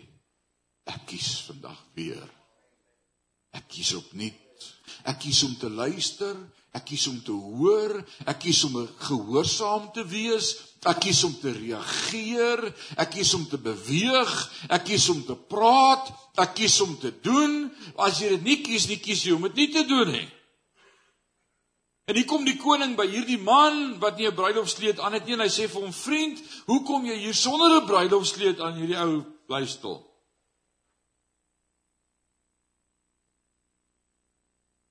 ek 0.92 1.08
kies 1.08 1.30
vandag 1.48 1.80
weer. 1.96 2.28
Ek 3.52 3.68
kies 3.68 3.94
opnuut. 3.94 4.34
Ek 5.04 5.18
kies 5.20 5.42
om 5.42 5.54
te 5.60 5.68
luister, 5.68 6.36
Ek 6.76 6.84
kies 6.90 7.06
om 7.08 7.16
te 7.24 7.32
hoor, 7.32 7.94
ek 8.28 8.42
kies 8.44 8.60
om 8.66 8.74
gehoorsaam 9.06 9.88
te 9.96 10.04
wees, 10.10 10.50
ek 10.84 11.00
kies 11.06 11.22
om 11.24 11.32
te 11.40 11.54
reageer, 11.54 12.66
ek 13.00 13.14
kies 13.14 13.32
om 13.38 13.46
te 13.48 13.56
beweeg, 13.62 14.32
ek 14.68 14.84
kies 14.90 15.06
om 15.12 15.22
te 15.24 15.38
praat, 15.48 16.10
ek 16.42 16.52
kies 16.58 16.76
om 16.84 16.92
te 17.00 17.14
doen. 17.24 17.62
As 17.96 18.20
jy 18.20 18.34
dit 18.34 18.44
nie 18.44 18.58
kies 18.66 18.88
nie, 18.90 19.00
kies 19.00 19.24
jy 19.24 19.38
om 19.38 19.46
dit 19.48 19.62
nie 19.62 19.70
te 19.72 19.86
doen 19.88 20.12
nie. 20.18 20.26
En 22.06 22.14
hier 22.14 22.28
kom 22.28 22.44
die 22.46 22.58
koning 22.60 22.92
by 22.98 23.08
hierdie 23.08 23.40
man 23.40 23.96
wat 24.02 24.18
nie 24.18 24.28
'n 24.28 24.36
bruilofskleed 24.36 25.00
aan 25.00 25.16
het 25.16 25.26
nie 25.26 25.34
en 25.34 25.40
hy 25.40 25.50
sê 25.50 25.66
vir 25.66 25.82
hom: 25.82 25.92
"Vriend, 25.92 26.38
hoekom 26.66 27.06
jy 27.06 27.16
hier 27.18 27.34
sonder 27.34 27.80
'n 27.80 27.86
bruilofskleed 27.86 28.60
aan 28.60 28.76
hierdie 28.76 29.00
ou 29.00 29.24
blystoel?" 29.48 30.05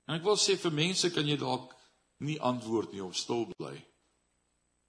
En 0.06 0.16
ek 0.18 0.24
wil 0.26 0.38
sê 0.38 0.56
vir 0.60 0.74
mense 0.74 1.10
kan 1.14 1.26
jy 1.26 1.36
dalk 1.40 1.74
nie 2.26 2.38
antwoord 2.40 2.94
nie 2.94 3.02
of 3.04 3.16
stil 3.18 3.46
bly. 3.56 3.74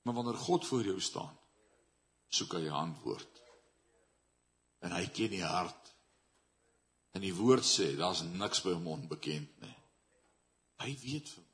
Maar 0.05 0.15
wanneer 0.19 0.39
God 0.39 0.67
voor 0.67 0.85
jou 0.85 0.99
staan, 1.01 1.33
soek 2.29 2.53
hy 2.53 2.67
'n 2.67 2.79
antwoord. 2.85 3.41
En 4.81 4.91
hy 4.91 5.05
ken 5.07 5.29
die 5.29 5.43
hart. 5.43 5.93
En 7.13 7.21
die 7.21 7.33
woord 7.33 7.65
sê, 7.65 7.95
daar's 7.97 8.21
niks 8.21 8.61
by 8.61 8.73
hom 8.73 8.87
onbekend 8.87 9.61
nie. 9.61 9.75
Hy 10.79 10.97
weet 11.01 11.29
vir 11.29 11.47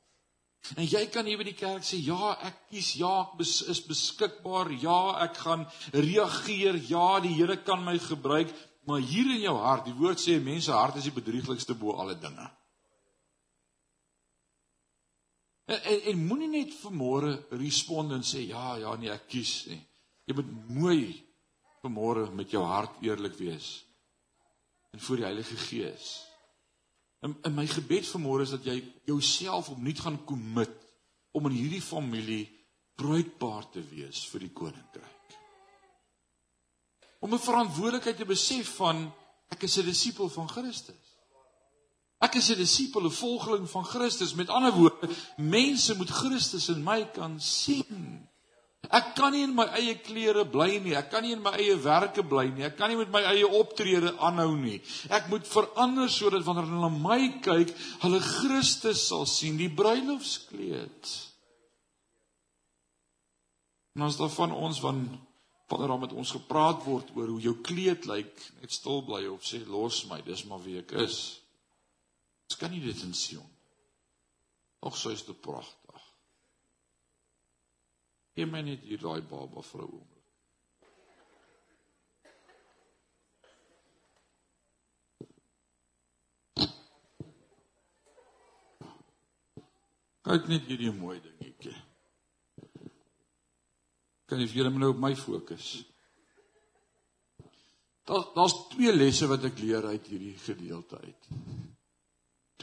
En 0.72 0.86
jy 0.88 1.02
kan 1.12 1.26
hier 1.28 1.36
by 1.36 1.44
die 1.44 1.56
kerk 1.56 1.84
sê 1.84 1.98
ja, 2.00 2.32
ek 2.48 2.62
kies 2.72 2.94
ja, 2.96 3.12
ek 3.26 3.34
bes, 3.36 3.58
is 3.68 3.82
beskikbaar. 3.84 4.70
Ja, 4.80 5.00
ek 5.26 5.36
gaan 5.44 5.66
reageer. 5.92 6.78
Ja, 6.88 7.20
die 7.20 7.34
Here 7.36 7.58
kan 7.60 7.84
my 7.84 7.98
gebruik, 8.00 8.52
maar 8.88 9.04
hier 9.04 9.28
in 9.34 9.42
jou 9.44 9.58
hart, 9.60 9.84
die 9.84 9.96
woord 9.98 10.22
sê 10.22 10.38
mense 10.40 10.72
hart 10.72 10.96
is 10.96 11.08
die 11.10 11.14
bedrieglikste 11.14 11.76
bo 11.76 11.98
alle 12.00 12.16
dinge. 12.16 12.48
En 15.64 15.82
en, 15.82 16.00
en 16.10 16.26
moenie 16.26 16.50
net 16.52 16.74
vanmôre 16.82 17.32
respond 17.56 18.12
en 18.12 18.24
sê 18.26 18.44
ja, 18.48 18.76
ja, 18.76 18.94
nee, 19.00 19.12
ek 19.12 19.28
kies 19.32 19.64
nie. 19.70 19.80
Jy 20.28 20.36
moet 20.36 20.52
mooi 20.76 21.00
vanmôre 21.84 22.28
met 22.36 22.52
jou 22.52 22.62
hart 22.64 23.00
eerlik 23.04 23.36
wees. 23.40 23.84
En 24.92 25.00
voor 25.00 25.20
die 25.20 25.28
Heilige 25.28 25.56
Gees. 25.56 26.12
In 27.24 27.36
in 27.48 27.54
my 27.56 27.64
gebed 27.66 28.08
vanmôre 28.08 28.44
is 28.44 28.52
dat 28.56 28.66
jy 28.68 28.76
jouself 29.08 29.70
opnuut 29.72 30.00
gaan 30.00 30.20
commit 30.28 30.74
om 31.32 31.48
in 31.48 31.56
hierdie 31.56 31.82
familie 31.82 32.44
bruikbaar 33.00 33.66
te 33.72 33.82
wees 33.88 34.22
vir 34.30 34.44
die 34.44 34.52
koninkryk. 34.52 35.38
Om 37.24 37.32
'n 37.34 37.46
verantwoordelikheid 37.48 38.16
te 38.16 38.28
besef 38.28 38.76
van 38.76 39.10
ek 39.48 39.62
is 39.62 39.78
'n 39.78 39.88
disipel 39.88 40.28
van 40.28 40.48
Christus. 40.48 41.13
Ek 42.24 42.38
is 42.40 42.50
'n 42.50 42.56
disipel, 42.56 43.04
'n 43.04 43.10
volgeling 43.10 43.66
van 43.70 43.84
Christus. 43.84 44.34
Met 44.34 44.48
ander 44.48 44.72
woorde, 44.72 45.08
mense 45.36 45.96
moet 45.96 46.10
Christus 46.10 46.68
in 46.68 46.82
my 46.82 47.04
kan 47.12 47.40
sien. 47.40 48.28
Ek 48.92 49.14
kan 49.16 49.32
nie 49.32 49.44
in 49.46 49.54
my 49.56 49.64
eie 49.78 49.94
klere 50.04 50.44
bly 50.44 50.78
nie. 50.82 50.94
Ek 50.96 51.10
kan 51.10 51.24
nie 51.24 51.32
in 51.32 51.42
my 51.42 51.54
eie 51.56 51.76
werke 51.80 52.24
bly 52.26 52.48
nie. 52.52 52.64
Ek 52.66 52.76
kan 52.76 52.90
nie 52.90 52.98
met 52.98 53.12
my 53.12 53.22
eie 53.30 53.46
optrede 53.46 54.12
aanhou 54.18 54.56
nie. 54.56 54.80
Ek 55.08 55.28
moet 55.32 55.46
verander 55.48 56.10
sodat 56.12 56.44
wanneer 56.44 56.68
hulle 56.68 56.80
na 56.80 56.90
my 56.92 57.40
kyk, 57.44 57.72
hulle 58.04 58.20
Christus 58.20 59.06
sal 59.08 59.26
sien, 59.26 59.56
die 59.56 59.70
bruilofskleed. 59.72 61.12
En 63.94 64.02
as 64.08 64.18
daar 64.18 64.32
van 64.34 64.52
ons 64.52 64.80
van 64.80 65.06
wanneer 65.68 65.88
daar 65.88 65.98
met 65.98 66.12
ons 66.12 66.30
gepraat 66.30 66.84
word 66.84 67.08
oor 67.16 67.30
hoe 67.32 67.40
jou 67.40 67.54
kleed 67.64 68.04
lyk, 68.06 68.34
net 68.60 68.72
stil 68.72 69.00
bly 69.06 69.24
of 69.32 69.46
sê 69.48 69.62
los 69.66 70.04
my, 70.10 70.20
dis 70.22 70.44
maar 70.46 70.60
wie 70.62 70.76
ek 70.82 70.92
is. 71.02 71.40
Ons 72.48 72.60
kan 72.60 72.70
nie 72.70 72.82
dit 72.84 73.04
in 73.06 73.14
Sion. 73.16 73.50
Och, 74.84 74.96
so 74.96 75.10
is 75.10 75.24
dit 75.24 75.40
pragtig. 75.40 76.02
Gee 78.34 78.46
my 78.50 78.60
net 78.66 78.82
hier 78.84 79.00
daai 79.00 79.22
baba 79.30 79.62
vrou 79.62 79.88
om. 80.00 80.10
Kyk 90.24 90.46
net 90.48 90.68
hierdie 90.68 90.92
mooi 90.96 91.18
dingetjie. 91.20 91.74
Kan 94.24 94.40
jy 94.40 94.48
vir 94.50 94.62
julle 94.62 94.72
nou 94.74 94.94
op 94.94 95.02
my 95.02 95.12
fokus? 95.20 95.72
Daar 98.08 98.30
daar's 98.36 98.56
twee 98.72 98.92
lesse 98.92 99.28
wat 99.30 99.44
ek 99.48 99.60
leer 99.62 99.84
uit 99.92 100.08
hierdie 100.12 100.36
gedeelte 100.44 101.00
uit 101.00 101.28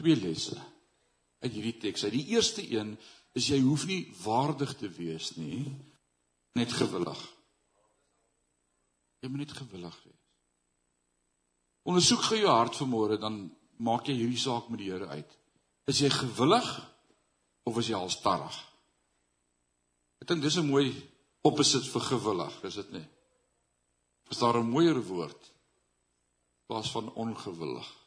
twee 0.02 0.18
lesse 0.18 0.58
uit 1.42 1.52
hierdie 1.54 1.78
teks. 1.78 2.08
Die 2.10 2.26
eerste 2.34 2.64
een 2.66 2.96
is 3.38 3.48
jy 3.48 3.60
hoef 3.62 3.86
nie 3.86 4.02
waardig 4.24 4.74
te 4.78 4.90
wees 4.90 5.32
nie, 5.38 5.70
net 6.58 6.74
gewillig. 6.74 7.20
Jy 9.22 9.30
moet 9.30 9.44
net 9.44 9.54
gewillig 9.54 9.94
wees. 10.02 10.18
Ondersoek 11.86 12.26
gou 12.26 12.38
jou 12.38 12.50
hart 12.50 12.76
vanmôre 12.78 13.18
dan 13.22 13.44
maak 13.82 14.10
jy 14.10 14.18
hierdie 14.18 14.42
saak 14.42 14.68
met 14.70 14.82
die 14.82 14.90
Here 14.90 15.08
uit. 15.14 15.38
Is 15.90 16.02
jy 16.02 16.10
gewillig 16.14 16.68
of 17.66 17.78
is 17.78 17.90
jy 17.90 17.98
halstarrig? 17.98 18.58
Ek 20.22 20.28
dink 20.30 20.42
dis 20.42 20.58
'n 20.58 20.66
mooi 20.66 20.92
opposite 21.42 21.90
vir 21.90 22.02
gewillig, 22.10 22.62
is 22.64 22.74
dit 22.74 22.92
nie? 22.92 23.06
Is 24.30 24.38
daar 24.38 24.58
'n 24.58 24.70
mooier 24.70 25.02
woord? 25.02 25.50
Plaas 26.66 26.90
van 26.90 27.12
ongewillig. 27.14 28.01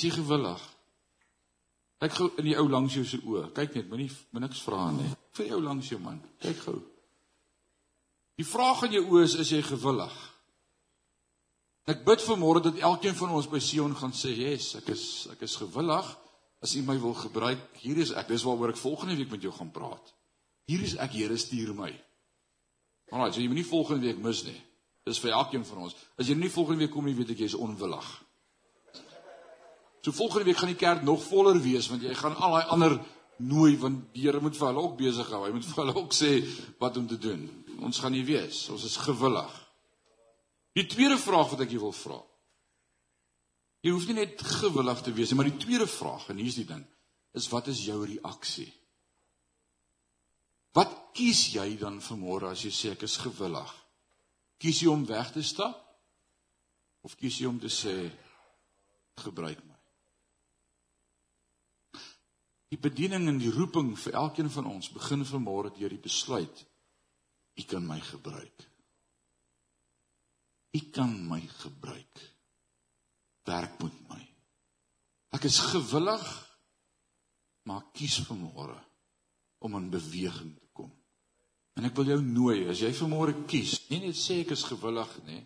Is 0.00 0.06
jy 0.06 0.14
gewillig? 0.16 0.60
Kyk 2.00 2.14
gou 2.16 2.26
in 2.40 2.46
die 2.48 2.54
ou 2.56 2.64
langs 2.72 2.94
jou 2.96 3.02
se 3.04 3.18
oë. 3.20 3.50
Kyk 3.52 3.74
net, 3.76 3.88
moenie 3.90 4.08
min 4.32 4.46
niks 4.46 4.62
vra 4.64 4.86
nie. 4.96 5.10
Vir 5.36 5.50
jou 5.50 5.58
langs 5.60 5.90
jou 5.92 5.98
man. 6.00 6.22
Kyk 6.40 6.62
gou. 6.64 6.78
Die 8.40 8.46
vraag 8.48 8.86
in 8.86 8.94
jou 8.96 9.02
oë 9.10 9.26
is 9.26 9.34
is 9.44 9.50
jy 9.52 9.58
gewillig? 9.66 10.14
Ek 11.92 12.00
bid 12.06 12.24
vanmôre 12.24 12.62
dat 12.64 12.80
elkeen 12.80 13.18
van 13.18 13.34
ons 13.36 13.50
by 13.52 13.60
Sion 13.60 13.92
gaan 13.96 14.16
sê, 14.16 14.32
"Yes, 14.32 14.74
ek 14.76 14.88
is 14.88 15.28
ek 15.32 15.42
is 15.42 15.56
gewillig 15.56 16.16
as 16.62 16.74
U 16.76 16.82
my 16.82 16.96
wil 16.96 17.14
gebruik. 17.14 17.60
Hier 17.82 17.98
is 17.98 18.12
ek. 18.12 18.28
Dis 18.28 18.42
waaroor 18.42 18.70
ek 18.70 18.80
volgende 18.80 19.16
week 19.16 19.30
met 19.30 19.42
jou 19.42 19.52
gaan 19.52 19.70
praat. 19.70 20.14
Hier 20.66 20.80
is 20.80 20.96
ek, 20.96 21.12
Here, 21.12 21.36
stuur 21.36 21.74
my." 21.74 21.92
Alraai, 23.12 23.32
so 23.32 23.40
jy 23.40 23.48
moenie 23.48 23.66
volgende 23.66 24.06
week 24.06 24.18
mis 24.18 24.44
nie. 24.44 24.62
Dis 25.04 25.18
vir 25.18 25.32
elkeen 25.32 25.64
van 25.64 25.78
ons. 25.78 25.94
As 26.16 26.26
jy 26.26 26.34
nie 26.34 26.48
volgende 26.48 26.78
week 26.78 26.90
kom 26.90 27.04
nie, 27.04 27.14
weet 27.14 27.30
ek 27.30 27.38
jy 27.38 27.44
is 27.44 27.54
onwillig. 27.54 28.29
So 30.00 30.12
volgende 30.16 30.44
week 30.48 30.60
gaan 30.60 30.72
die 30.72 30.80
kerk 30.80 31.02
nog 31.02 31.22
voller 31.22 31.58
wees 31.60 31.88
want 31.92 32.02
jy 32.02 32.14
gaan 32.16 32.36
al 32.36 32.56
daai 32.56 32.72
ander 32.76 32.98
nooi 33.40 33.76
want 33.80 34.06
die 34.14 34.24
Here 34.26 34.40
moet 34.40 34.56
vir 34.56 34.70
hulle 34.70 34.84
ook 34.84 34.96
besig 35.00 35.28
hou. 35.32 35.44
Hy 35.44 35.52
moet 35.54 35.66
vir 35.66 35.82
hulle 35.82 35.96
ook 35.96 36.16
sê 36.16 36.32
wat 36.80 36.96
om 36.96 37.06
te 37.08 37.18
doen. 37.20 37.44
Ons 37.80 38.00
gaan 38.00 38.12
nie 38.12 38.24
wees. 38.24 38.66
Ons 38.72 38.84
is 38.88 38.96
gewillig. 39.00 39.54
Die 40.76 40.86
tweede 40.86 41.18
vraag 41.18 41.50
wat 41.52 41.64
ek 41.64 41.72
jou 41.74 41.82
wil 41.88 41.96
vra. 41.96 42.18
Jy 43.80 43.94
hoef 43.94 44.06
nie 44.10 44.18
net 44.20 44.42
gewillig 44.60 45.00
te 45.04 45.12
wees 45.16 45.30
nie, 45.30 45.38
maar 45.40 45.48
die 45.48 45.62
tweede 45.62 45.88
vraag 45.88 46.28
en 46.30 46.40
hier's 46.42 46.58
die 46.60 46.68
ding, 46.68 46.82
is 47.32 47.48
wat 47.48 47.70
is 47.72 47.80
jou 47.86 48.02
reaksie? 48.04 48.68
Wat 50.76 50.92
kies 51.16 51.46
jy 51.54 51.78
dan 51.80 51.98
vanmôre 52.04 52.52
as 52.52 52.66
jy 52.66 52.72
sê 52.74 52.92
ek 52.94 53.06
is 53.08 53.16
gewillig? 53.24 53.72
Kies 54.60 54.82
jy 54.84 54.92
om 54.92 55.06
weg 55.08 55.32
te 55.32 55.42
stap? 55.42 55.80
Of 57.02 57.16
kies 57.16 57.40
jy 57.40 57.48
om 57.48 57.58
te 57.58 57.72
sê 57.72 57.96
gebruik 59.24 59.64
my? 59.64 59.69
Die 62.70 62.78
bediening 62.78 63.26
en 63.26 63.40
die 63.42 63.50
roeping 63.50 63.96
vir 63.98 64.16
elkeen 64.20 64.50
van 64.54 64.68
ons 64.70 64.92
begin 64.94 65.24
vanmôre 65.26 65.72
deur 65.74 65.90
die 65.90 66.02
besluit: 66.02 66.66
U 67.58 67.62
kan 67.66 67.86
my 67.86 67.98
gebruik. 68.00 68.66
U 70.70 70.80
kan 70.94 71.16
my 71.26 71.40
gebruik. 71.62 72.22
Werk 73.50 73.82
met 73.82 73.96
my. 74.12 74.20
Ek 75.34 75.48
is 75.48 75.58
gewillig, 75.72 76.26
maar 77.66 77.88
kies 77.94 78.20
vanmôre 78.28 78.78
om 79.66 79.74
in 79.76 79.90
beweging 79.90 80.54
te 80.54 80.70
kom. 80.72 80.90
En 81.74 81.86
ek 81.88 81.96
wil 81.98 82.14
jou 82.14 82.20
nooi, 82.22 82.68
as 82.70 82.82
jy 82.82 82.92
vanmôre 82.94 83.34
kies, 83.50 83.76
nie 83.90 84.04
net 84.06 84.18
sê 84.18 84.40
ek 84.44 84.54
is 84.54 84.66
gewillig 84.68 85.10
nie, 85.26 85.42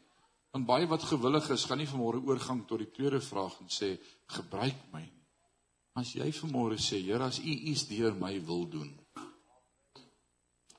want 0.55 0.69
baie 0.69 0.87
wat 0.91 1.09
gewillig 1.09 1.49
is, 1.57 1.65
gaan 1.67 1.81
nie 1.81 1.89
vanmôre 1.89 2.21
oorgang 2.23 2.63
tot 2.69 2.85
die 2.85 2.93
tweede 2.93 3.21
vraag 3.25 3.57
en 3.65 3.73
sê 3.73 3.95
gebruik 4.37 4.91
my 4.93 5.03
nie. 5.03 5.24
As 5.95 6.11
jy 6.17 6.27
vanmôre 6.35 6.79
sê, 6.83 6.99
Here, 7.03 7.23
as 7.23 7.39
U 7.39 7.51
iets 7.71 7.87
deur 7.87 8.17
my 8.19 8.35
wil 8.47 8.67
doen, 8.71 8.91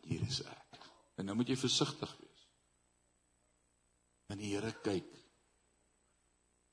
hier 0.05 0.21
is 0.27 0.41
ek. 0.43 0.79
En 1.17 1.29
nou 1.29 1.37
moet 1.39 1.49
jy 1.49 1.57
versigtig 1.57 2.11
wees. 2.19 2.47
Want 4.27 4.43
die 4.43 4.51
Here 4.53 4.73
kyk. 4.83 5.07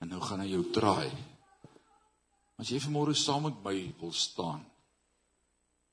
En 0.02 0.10
nou 0.10 0.20
gaan 0.24 0.42
hy 0.42 0.50
jou 0.50 0.64
draai. 0.74 1.10
As 2.58 2.70
jy 2.70 2.82
vanmôre 2.82 3.14
saam 3.16 3.46
met 3.46 3.62
my 3.64 3.76
wil 4.00 4.14
staan, 4.16 4.64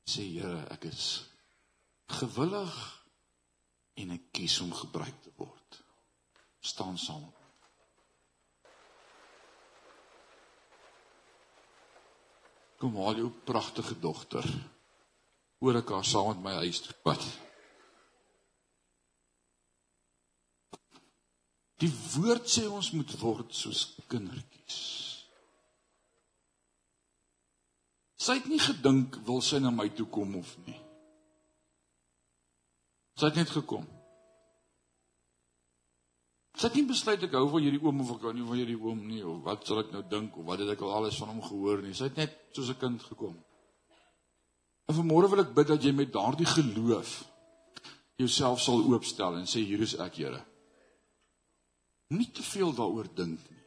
sê 0.10 0.26
Here, 0.26 0.66
ek 0.74 0.90
is 0.90 1.12
gewillig 2.20 2.80
en 4.02 4.16
ek 4.16 4.32
kies 4.34 4.58
om 4.66 4.74
gebruik 4.74 5.22
te 5.22 5.34
word. 5.38 5.84
staan 6.60 6.98
saam. 7.00 7.39
Kom 12.80 12.96
haal 12.96 13.20
jou 13.20 13.30
pragtige 13.46 13.98
dogter. 14.00 14.46
Oor 15.60 15.82
ek 15.82 15.92
haar 15.92 16.08
saam 16.08 16.32
met 16.32 16.44
my 16.46 16.54
huis 16.64 16.80
toe 16.86 16.96
pad. 17.04 17.24
Die 21.80 21.92
woord 22.16 22.48
sê 22.52 22.66
ons 22.68 22.92
moet 22.96 23.12
word 23.22 23.56
soos 23.56 23.84
kindertjies. 24.12 24.80
Sy 28.20 28.36
het 28.40 28.50
nie 28.52 28.60
gedink 28.60 29.16
wil 29.28 29.40
sy 29.44 29.62
na 29.64 29.72
my 29.72 29.88
toe 29.96 30.08
kom 30.12 30.36
of 30.40 30.50
nie. 30.66 30.76
Sy 33.20 33.32
het 33.32 33.40
net 33.40 33.52
gekom. 33.52 33.88
Sy 36.60 36.68
het 36.68 36.76
nie 36.76 36.90
besluit 36.90 37.22
ek 37.24 37.36
hou 37.38 37.46
van 37.54 37.64
hierdie 37.64 37.80
oom 37.80 38.02
of 38.04 38.10
ek 38.18 38.26
hou 38.28 38.34
nie 38.36 38.44
van 38.44 38.58
hierdie 38.60 38.80
oom 38.84 39.04
nie 39.08 39.22
of 39.24 39.38
wat 39.46 39.62
sal 39.64 39.80
ek 39.80 39.94
nou 39.94 40.02
dink 40.12 40.36
of 40.36 40.44
wat 40.50 40.60
het 40.60 40.74
ek 40.74 40.82
al 40.84 40.98
alles 40.98 41.20
van 41.22 41.32
hom 41.32 41.40
gehoor 41.46 41.80
nie. 41.86 41.94
Sy 41.96 42.10
het 42.10 42.18
net 42.20 42.34
soos 42.52 42.72
'n 42.74 42.80
kind 42.82 43.02
gekom. 43.02 43.38
En 44.90 44.96
vanmôre 44.98 45.30
wil 45.32 45.40
ek 45.46 45.54
bid 45.56 45.68
dat 45.68 45.84
jy 45.84 45.94
met 45.96 46.12
daardie 46.12 46.50
geloof 46.50 47.24
jouself 48.18 48.60
sal 48.60 48.84
oopstel 48.84 49.38
en 49.40 49.48
sê 49.48 49.64
hier 49.64 49.80
is 49.80 49.96
ek, 49.96 50.16
Here. 50.16 50.44
Nie 52.10 52.28
te 52.34 52.44
veel 52.44 52.74
daaroor 52.74 53.08
dink 53.16 53.40
nie. 53.40 53.64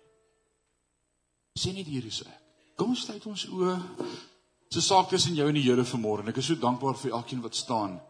Sê 1.57 1.73
net 1.73 1.87
hier 1.87 2.05
is 2.05 2.23
ek. 2.27 2.41
Kom 2.77 2.91
ons 2.93 3.05
sluit 3.07 3.27
ons 3.27 3.47
oë. 3.47 3.77
Dis 4.69 4.77
'n 4.77 4.89
saak 4.89 5.09
tussen 5.09 5.35
jou 5.35 5.49
en 5.49 5.55
die 5.55 5.63
Here 5.63 5.85
vanmôre 5.85 6.21
en 6.21 6.29
ek 6.29 6.39
is 6.39 6.47
so 6.47 6.55
dankbaar 6.55 6.97
vir 6.97 7.13
elkeen 7.13 7.41
wat 7.41 7.55
staan. 7.55 8.01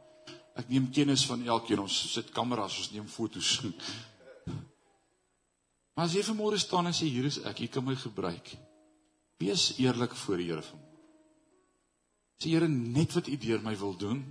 Ek 0.56 0.68
neem 0.68 0.90
kennis 0.90 1.24
van 1.26 1.46
elkeen. 1.46 1.78
Ons 1.78 2.12
sit 2.12 2.32
kameras, 2.32 2.78
ons 2.78 2.90
neem 2.92 3.06
fotos. 3.06 3.60
Maar 5.94 6.08
as 6.08 6.14
jy 6.16 6.22
vanmôre 6.24 6.58
staan 6.60 6.88
en 6.88 6.96
sê 6.96 7.08
hier 7.10 7.28
is 7.28 7.42
ek, 7.44 7.60
jy 7.64 7.68
kan 7.72 7.84
my 7.84 7.96
gebruik. 7.98 8.54
Wees 9.42 9.72
eerlik 9.82 10.14
voor 10.24 10.40
die 10.40 10.48
Here 10.48 10.64
vanmôre. 10.64 10.88
Sê 12.40 12.50
Here, 12.50 12.68
net 12.68 13.12
wat 13.14 13.28
U 13.28 13.36
deur 13.36 13.60
my 13.62 13.76
wil 13.78 13.94
doen, 14.00 14.22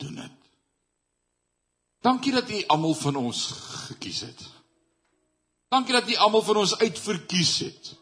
doen 0.00 0.22
dit. 0.22 0.40
Dankie 2.04 2.32
dat 2.32 2.50
U 2.50 2.62
almal 2.72 2.94
van 3.00 3.16
ons 3.16 3.46
gekies 3.88 4.22
het. 4.28 4.40
Dankie 5.72 5.96
dat 5.96 6.08
U 6.08 6.16
almal 6.26 6.44
van 6.46 6.62
ons 6.62 6.76
uitverkies 6.78 7.54
het. 7.64 7.94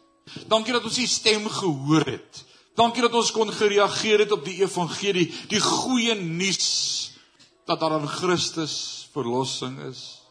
Dankie 0.51 0.75
dat 0.75 0.85
ons 0.85 0.99
U 0.99 1.07
stem 1.07 1.49
gehoor 1.49 2.07
het. 2.07 2.45
Dankie 2.79 3.05
dat 3.05 3.15
ons 3.15 3.31
kon 3.35 3.51
gereageer 3.53 4.25
het 4.25 4.33
op 4.33 4.45
die 4.45 4.61
evangelie, 4.63 5.27
die 5.49 5.61
goeie 5.61 6.15
nuus 6.17 6.69
dat 7.69 7.81
daar 7.81 7.99
in 8.01 8.09
Christus 8.09 8.75
verlossing 9.13 9.77
is, 9.91 10.23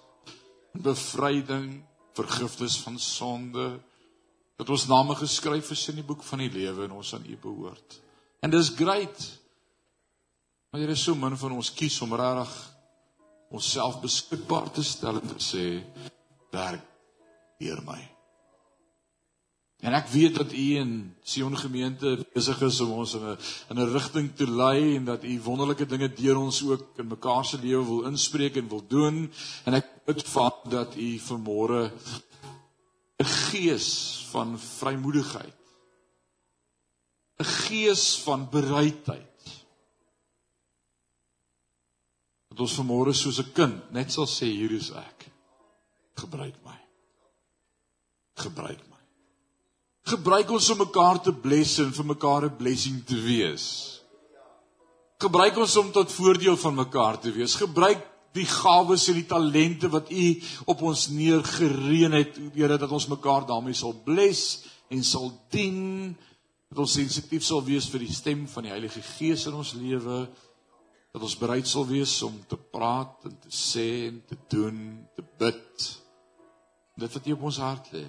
bevryding, 0.73 1.83
vergifnis 2.17 2.77
van 2.83 2.99
sonde, 2.99 3.79
dat 4.59 4.69
ons 4.69 4.87
name 4.87 5.15
geskryf 5.17 5.71
is 5.71 5.87
in 5.89 6.01
die 6.01 6.05
boek 6.05 6.23
van 6.23 6.43
die 6.43 6.51
lewe 6.51 6.85
en 6.85 6.97
ons 6.99 7.13
aan 7.17 7.25
U 7.25 7.37
behoort. 7.41 7.99
En 8.41 8.51
dis 8.53 8.73
great. 8.77 9.27
Maar 10.69 10.81
hier 10.81 10.93
is 10.93 11.03
so 11.03 11.15
min 11.15 11.37
van 11.37 11.57
ons 11.57 11.73
kies 11.73 11.97
om 12.05 12.13
regtig 12.15 12.53
onsself 13.51 13.99
beskikbaar 14.01 14.71
te 14.71 14.83
stel 14.83 15.19
en 15.19 15.33
te 15.33 15.41
sê 15.43 15.65
werk 16.53 16.85
deur 17.59 17.83
my. 17.85 17.99
En 19.81 19.95
ek 19.97 20.11
weet 20.13 20.35
dat 20.37 20.51
u 20.53 20.65
in 20.77 20.91
Sion 21.25 21.57
gemeente 21.57 22.13
besig 22.33 22.59
is 22.61 22.79
om 22.85 22.91
ons 23.01 23.15
in 23.17 23.23
'n 23.25 23.37
in 23.69 23.79
'n 23.81 23.93
rigting 23.93 24.27
te 24.35 24.45
lei 24.45 24.95
en 24.95 25.05
dat 25.05 25.23
u 25.23 25.41
wonderlike 25.41 25.85
dinge 25.85 26.13
deur 26.13 26.37
ons 26.37 26.61
ook 26.63 26.97
in 26.97 27.07
mekaar 27.07 27.45
se 27.45 27.57
lewe 27.57 27.85
wil 27.85 28.03
inspreek 28.05 28.55
en 28.55 28.67
wil 28.67 28.83
doen. 28.87 29.31
En 29.65 29.73
ek 29.73 29.87
bid 30.05 30.23
van 30.23 30.53
dat 30.69 30.95
u 30.95 31.19
vanmôre 31.19 31.91
'n 33.17 33.25
gees 33.25 33.89
van 34.29 34.59
vrymoedigheid 34.59 35.57
'n 37.39 37.43
gees 37.65 38.17
van 38.17 38.49
bereidheid 38.49 39.65
dat 42.49 42.59
ons 42.59 42.77
vanmôre 42.79 43.13
soos 43.13 43.39
'n 43.39 43.51
kind 43.53 43.91
net 43.91 44.11
sal 44.11 44.27
sê 44.27 44.45
hier 44.45 44.71
is 44.71 44.91
ek. 44.91 45.31
Gebruik 46.13 46.57
my. 46.63 46.79
Gebruik 48.35 48.79
my 48.85 48.90
gebruik 50.07 50.51
ons 50.51 50.69
om 50.73 50.81
mekaar 50.81 51.21
te 51.21 51.33
bless 51.33 51.79
en 51.83 51.91
vir 51.93 52.05
mekaar 52.05 52.45
'n 52.45 52.57
blessing 52.57 53.03
te 53.05 53.15
wees. 53.15 54.01
Gebruik 55.21 55.57
ons 55.57 55.75
om 55.77 55.91
tot 55.91 56.11
voordeel 56.11 56.57
van 56.57 56.75
mekaar 56.75 57.19
te 57.19 57.31
wees. 57.31 57.55
Gebruik 57.55 58.01
die 58.33 58.47
gawes 58.47 59.07
en 59.11 59.19
die 59.19 59.27
talente 59.27 59.89
wat 59.91 60.09
U 60.09 60.25
op 60.65 60.81
ons 60.81 61.07
neergereën 61.07 62.11
het, 62.11 62.39
Here, 62.55 62.77
dat 62.77 62.91
ons 62.91 63.07
mekaar 63.11 63.45
daarmee 63.45 63.73
sal 63.73 63.93
bless 63.93 64.63
en 64.89 65.03
sal 65.03 65.29
dien. 65.49 66.15
Dat 66.71 66.79
ons 66.79 66.95
sensitief 66.97 67.43
sal 67.43 67.63
wees 67.63 67.89
vir 67.91 67.99
die 67.99 68.13
stem 68.13 68.47
van 68.47 68.63
die 68.63 68.71
Heilige 68.71 69.01
Gees 69.01 69.45
in 69.45 69.53
ons 69.53 69.73
lewe. 69.73 70.23
Dat 71.11 71.21
ons 71.21 71.37
bereid 71.37 71.67
sal 71.67 71.85
wees 71.85 72.15
om 72.23 72.39
te 72.47 72.57
praat 72.57 73.27
en 73.27 73.37
te 73.43 73.51
sê 73.51 74.07
en 74.07 74.21
te 74.25 74.37
doen, 74.49 75.07
te 75.15 75.25
bid. 75.37 75.87
Dit 76.97 77.13
wat 77.13 77.27
U 77.27 77.31
op 77.31 77.49
ons 77.51 77.57
hart 77.57 77.91
lê. 77.93 78.05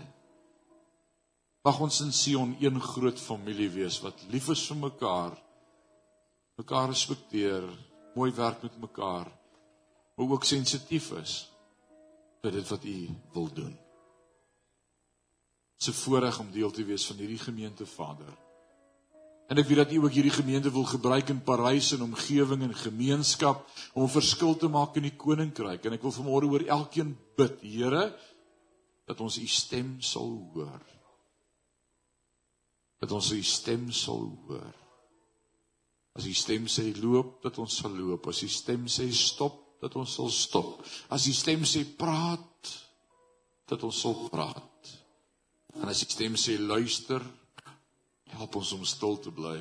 Mag 1.63 1.79
ons 1.79 2.01
in 2.03 2.11
Sion 2.11 2.57
een 2.59 2.81
groot 2.83 3.19
familie 3.23 3.69
wees 3.71 4.01
wat 4.03 4.19
lief 4.35 4.49
is 4.51 4.65
vir 4.67 4.79
mekaar, 4.81 5.37
mekaar 6.59 6.89
respekteer, 6.91 7.69
mooi 8.17 8.33
werk 8.35 8.65
met 8.67 8.81
mekaar, 8.83 9.29
maar 10.17 10.33
ook 10.35 10.45
sensitief 10.45 11.13
is 11.21 11.37
vir 12.43 12.57
dit 12.59 12.73
wat 12.75 12.87
U 12.91 12.97
wil 13.37 13.47
doen. 13.55 13.75
Dit 15.79 15.87
is 15.87 15.89
'n 15.89 16.01
voorreg 16.03 16.41
om 16.41 16.51
deel 16.51 16.71
te 16.71 16.85
wees 16.85 17.07
van 17.07 17.17
hierdie 17.17 17.39
gemeente, 17.39 17.87
Vader. 17.87 18.35
En 19.49 19.59
ek 19.59 19.67
weet 19.67 19.77
dat 19.77 19.93
U 19.93 19.97
ook 20.03 20.13
hierdie 20.19 20.35
gemeente 20.35 20.71
wil 20.71 20.85
gebruik 20.85 21.29
in 21.29 21.43
Parys 21.43 21.93
en 21.93 22.03
omgewing 22.03 22.63
en 22.63 22.75
gemeenskap 22.75 23.69
om 23.95 24.03
'n 24.03 24.09
verskil 24.09 24.57
te 24.57 24.69
maak 24.69 24.97
in 24.97 25.03
die 25.03 25.17
koninkryk. 25.17 25.85
En 25.85 25.93
ek 25.93 26.03
wil 26.03 26.13
vanmôre 26.13 26.51
oor 26.51 26.67
elkeen 26.67 27.19
bid, 27.37 27.61
Here, 27.61 28.19
dat 29.07 29.21
ons 29.21 29.39
U 29.39 29.47
stem 29.47 30.01
sal 30.01 30.51
hoor 30.55 30.92
dat 33.03 33.11
ons 33.11 33.33
sy 33.33 33.41
stem 33.43 33.89
sal 33.91 34.29
hoor. 34.47 34.79
As 36.15 36.29
die 36.29 36.37
stem 36.37 36.69
sê 36.71 36.85
loop, 37.01 37.41
dat 37.43 37.59
ons 37.59 37.81
sal 37.83 37.95
loop. 37.99 38.29
As 38.31 38.45
die 38.45 38.53
stem 38.53 38.85
sê 38.87 39.09
stop, 39.17 39.59
dat 39.83 39.97
ons 39.99 40.15
sal 40.21 40.31
stop. 40.31 40.85
As 41.11 41.27
die 41.27 41.35
stem 41.35 41.65
sê 41.67 41.83
praat, 41.99 42.71
dat 43.67 43.83
ons 43.83 44.03
sal 44.05 44.29
praat. 44.31 44.93
En 45.81 45.89
as 45.91 46.05
die 46.05 46.13
stem 46.13 46.37
sê 46.39 46.55
luister, 46.61 47.25
help 48.37 48.61
ons 48.61 48.75
om 48.77 48.85
stil 48.87 49.19
te 49.25 49.35
bly. 49.35 49.59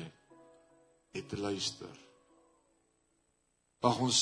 net 1.12 1.28
te 1.28 1.36
luister. 1.36 1.92
Mag 3.84 3.98
ons 4.00 4.20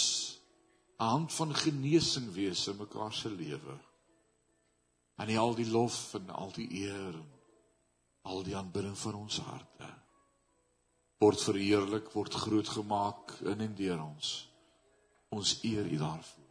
'n 0.98 1.04
hand 1.04 1.32
van 1.32 1.54
genesing 1.54 2.32
wees 2.32 2.66
in 2.66 2.76
mekaar 2.76 3.12
se 3.12 3.30
lewe. 3.30 3.78
En 5.16 5.26
nie 5.26 5.38
al 5.38 5.54
die 5.54 5.70
lof 5.70 6.14
en 6.14 6.30
al 6.30 6.50
die 6.52 6.66
eer 6.82 7.14
en 7.14 7.39
al 8.22 8.44
die 8.44 8.56
aanbidding 8.56 8.96
van 8.98 9.14
ons 9.14 9.40
harte 9.44 9.88
word 11.20 11.42
verheerlik, 11.44 12.06
word 12.16 12.36
groot 12.42 12.68
gemaak 12.68 13.34
in 13.44 13.60
en 13.60 13.74
deur 13.76 13.98
ons. 14.00 14.28
Ons 15.36 15.58
eer 15.68 15.84
U 15.84 15.98
daarvoor. 16.00 16.46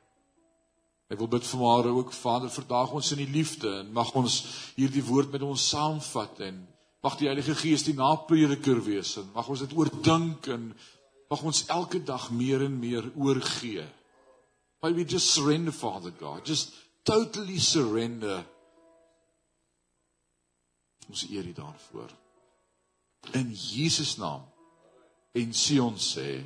Ek 1.10 1.17
wil 1.17 1.32
bid 1.34 1.47
vanmôre 1.49 1.89
ook 1.97 2.13
Vader, 2.13 2.51
verdaag 2.53 2.93
ons 2.93 3.10
in 3.15 3.23
die 3.23 3.32
liefde 3.34 3.71
en 3.79 3.89
mag 3.95 4.12
ons 4.13 4.36
hierdie 4.77 5.01
woord 5.08 5.34
met 5.34 5.45
ons 5.45 5.63
saamvat 5.71 6.43
en 6.45 6.60
mag 7.01 7.15
die 7.17 7.32
Heilige 7.32 7.55
Gees 7.58 7.88
die 7.88 7.95
naprediker 7.97 8.77
wees 8.86 9.15
en 9.17 9.32
mag 9.34 9.49
ons 9.49 9.63
dit 9.65 9.73
oordink 9.73 10.51
en 10.53 10.69
mag 11.34 11.41
ons 11.49 11.63
elke 11.73 12.03
dag 12.05 12.29
meer 12.29 12.67
en 12.67 12.77
meer 12.77 13.10
oorgee. 13.17 13.88
May 14.84 14.93
we 14.93 15.03
just 15.03 15.34
surrender 15.34 15.73
Father 15.73 16.13
God, 16.13 16.45
just 16.45 16.77
totally 17.03 17.58
surrender. 17.58 18.43
Ons 21.09 21.25
eer 21.29 21.45
U 21.45 21.53
daarvoor. 21.53 22.13
In 23.35 23.51
Jesus 23.51 24.15
naam 24.17 24.45
en 25.31 25.53
Sion 25.53 25.97
sê 25.97 26.39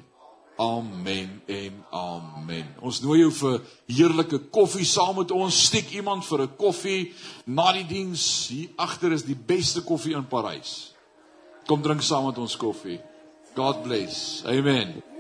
amen 0.60 1.42
en 1.46 1.86
amen. 1.92 2.68
Ons 2.82 3.02
nooi 3.02 3.20
jou 3.24 3.32
vir 3.34 3.62
heerlike 3.92 4.40
koffie 4.54 4.86
saam 4.86 5.18
met 5.20 5.32
ons. 5.32 5.64
Stiek 5.68 5.92
iemand 5.98 6.26
vir 6.26 6.42
'n 6.44 6.56
koffie 6.58 7.14
na 7.46 7.72
die 7.74 7.88
diens. 7.88 8.48
Hier 8.48 8.70
agter 8.78 9.12
is 9.12 9.24
die 9.24 9.36
beste 9.36 9.82
koffie 9.82 10.16
in 10.16 10.28
Parys. 10.28 10.94
Kom 11.68 11.82
drink 11.82 12.02
saam 12.02 12.26
met 12.26 12.38
ons 12.38 12.58
koffie. 12.58 13.00
God 13.56 13.84
bless. 13.84 14.44
Amen. 14.46 15.13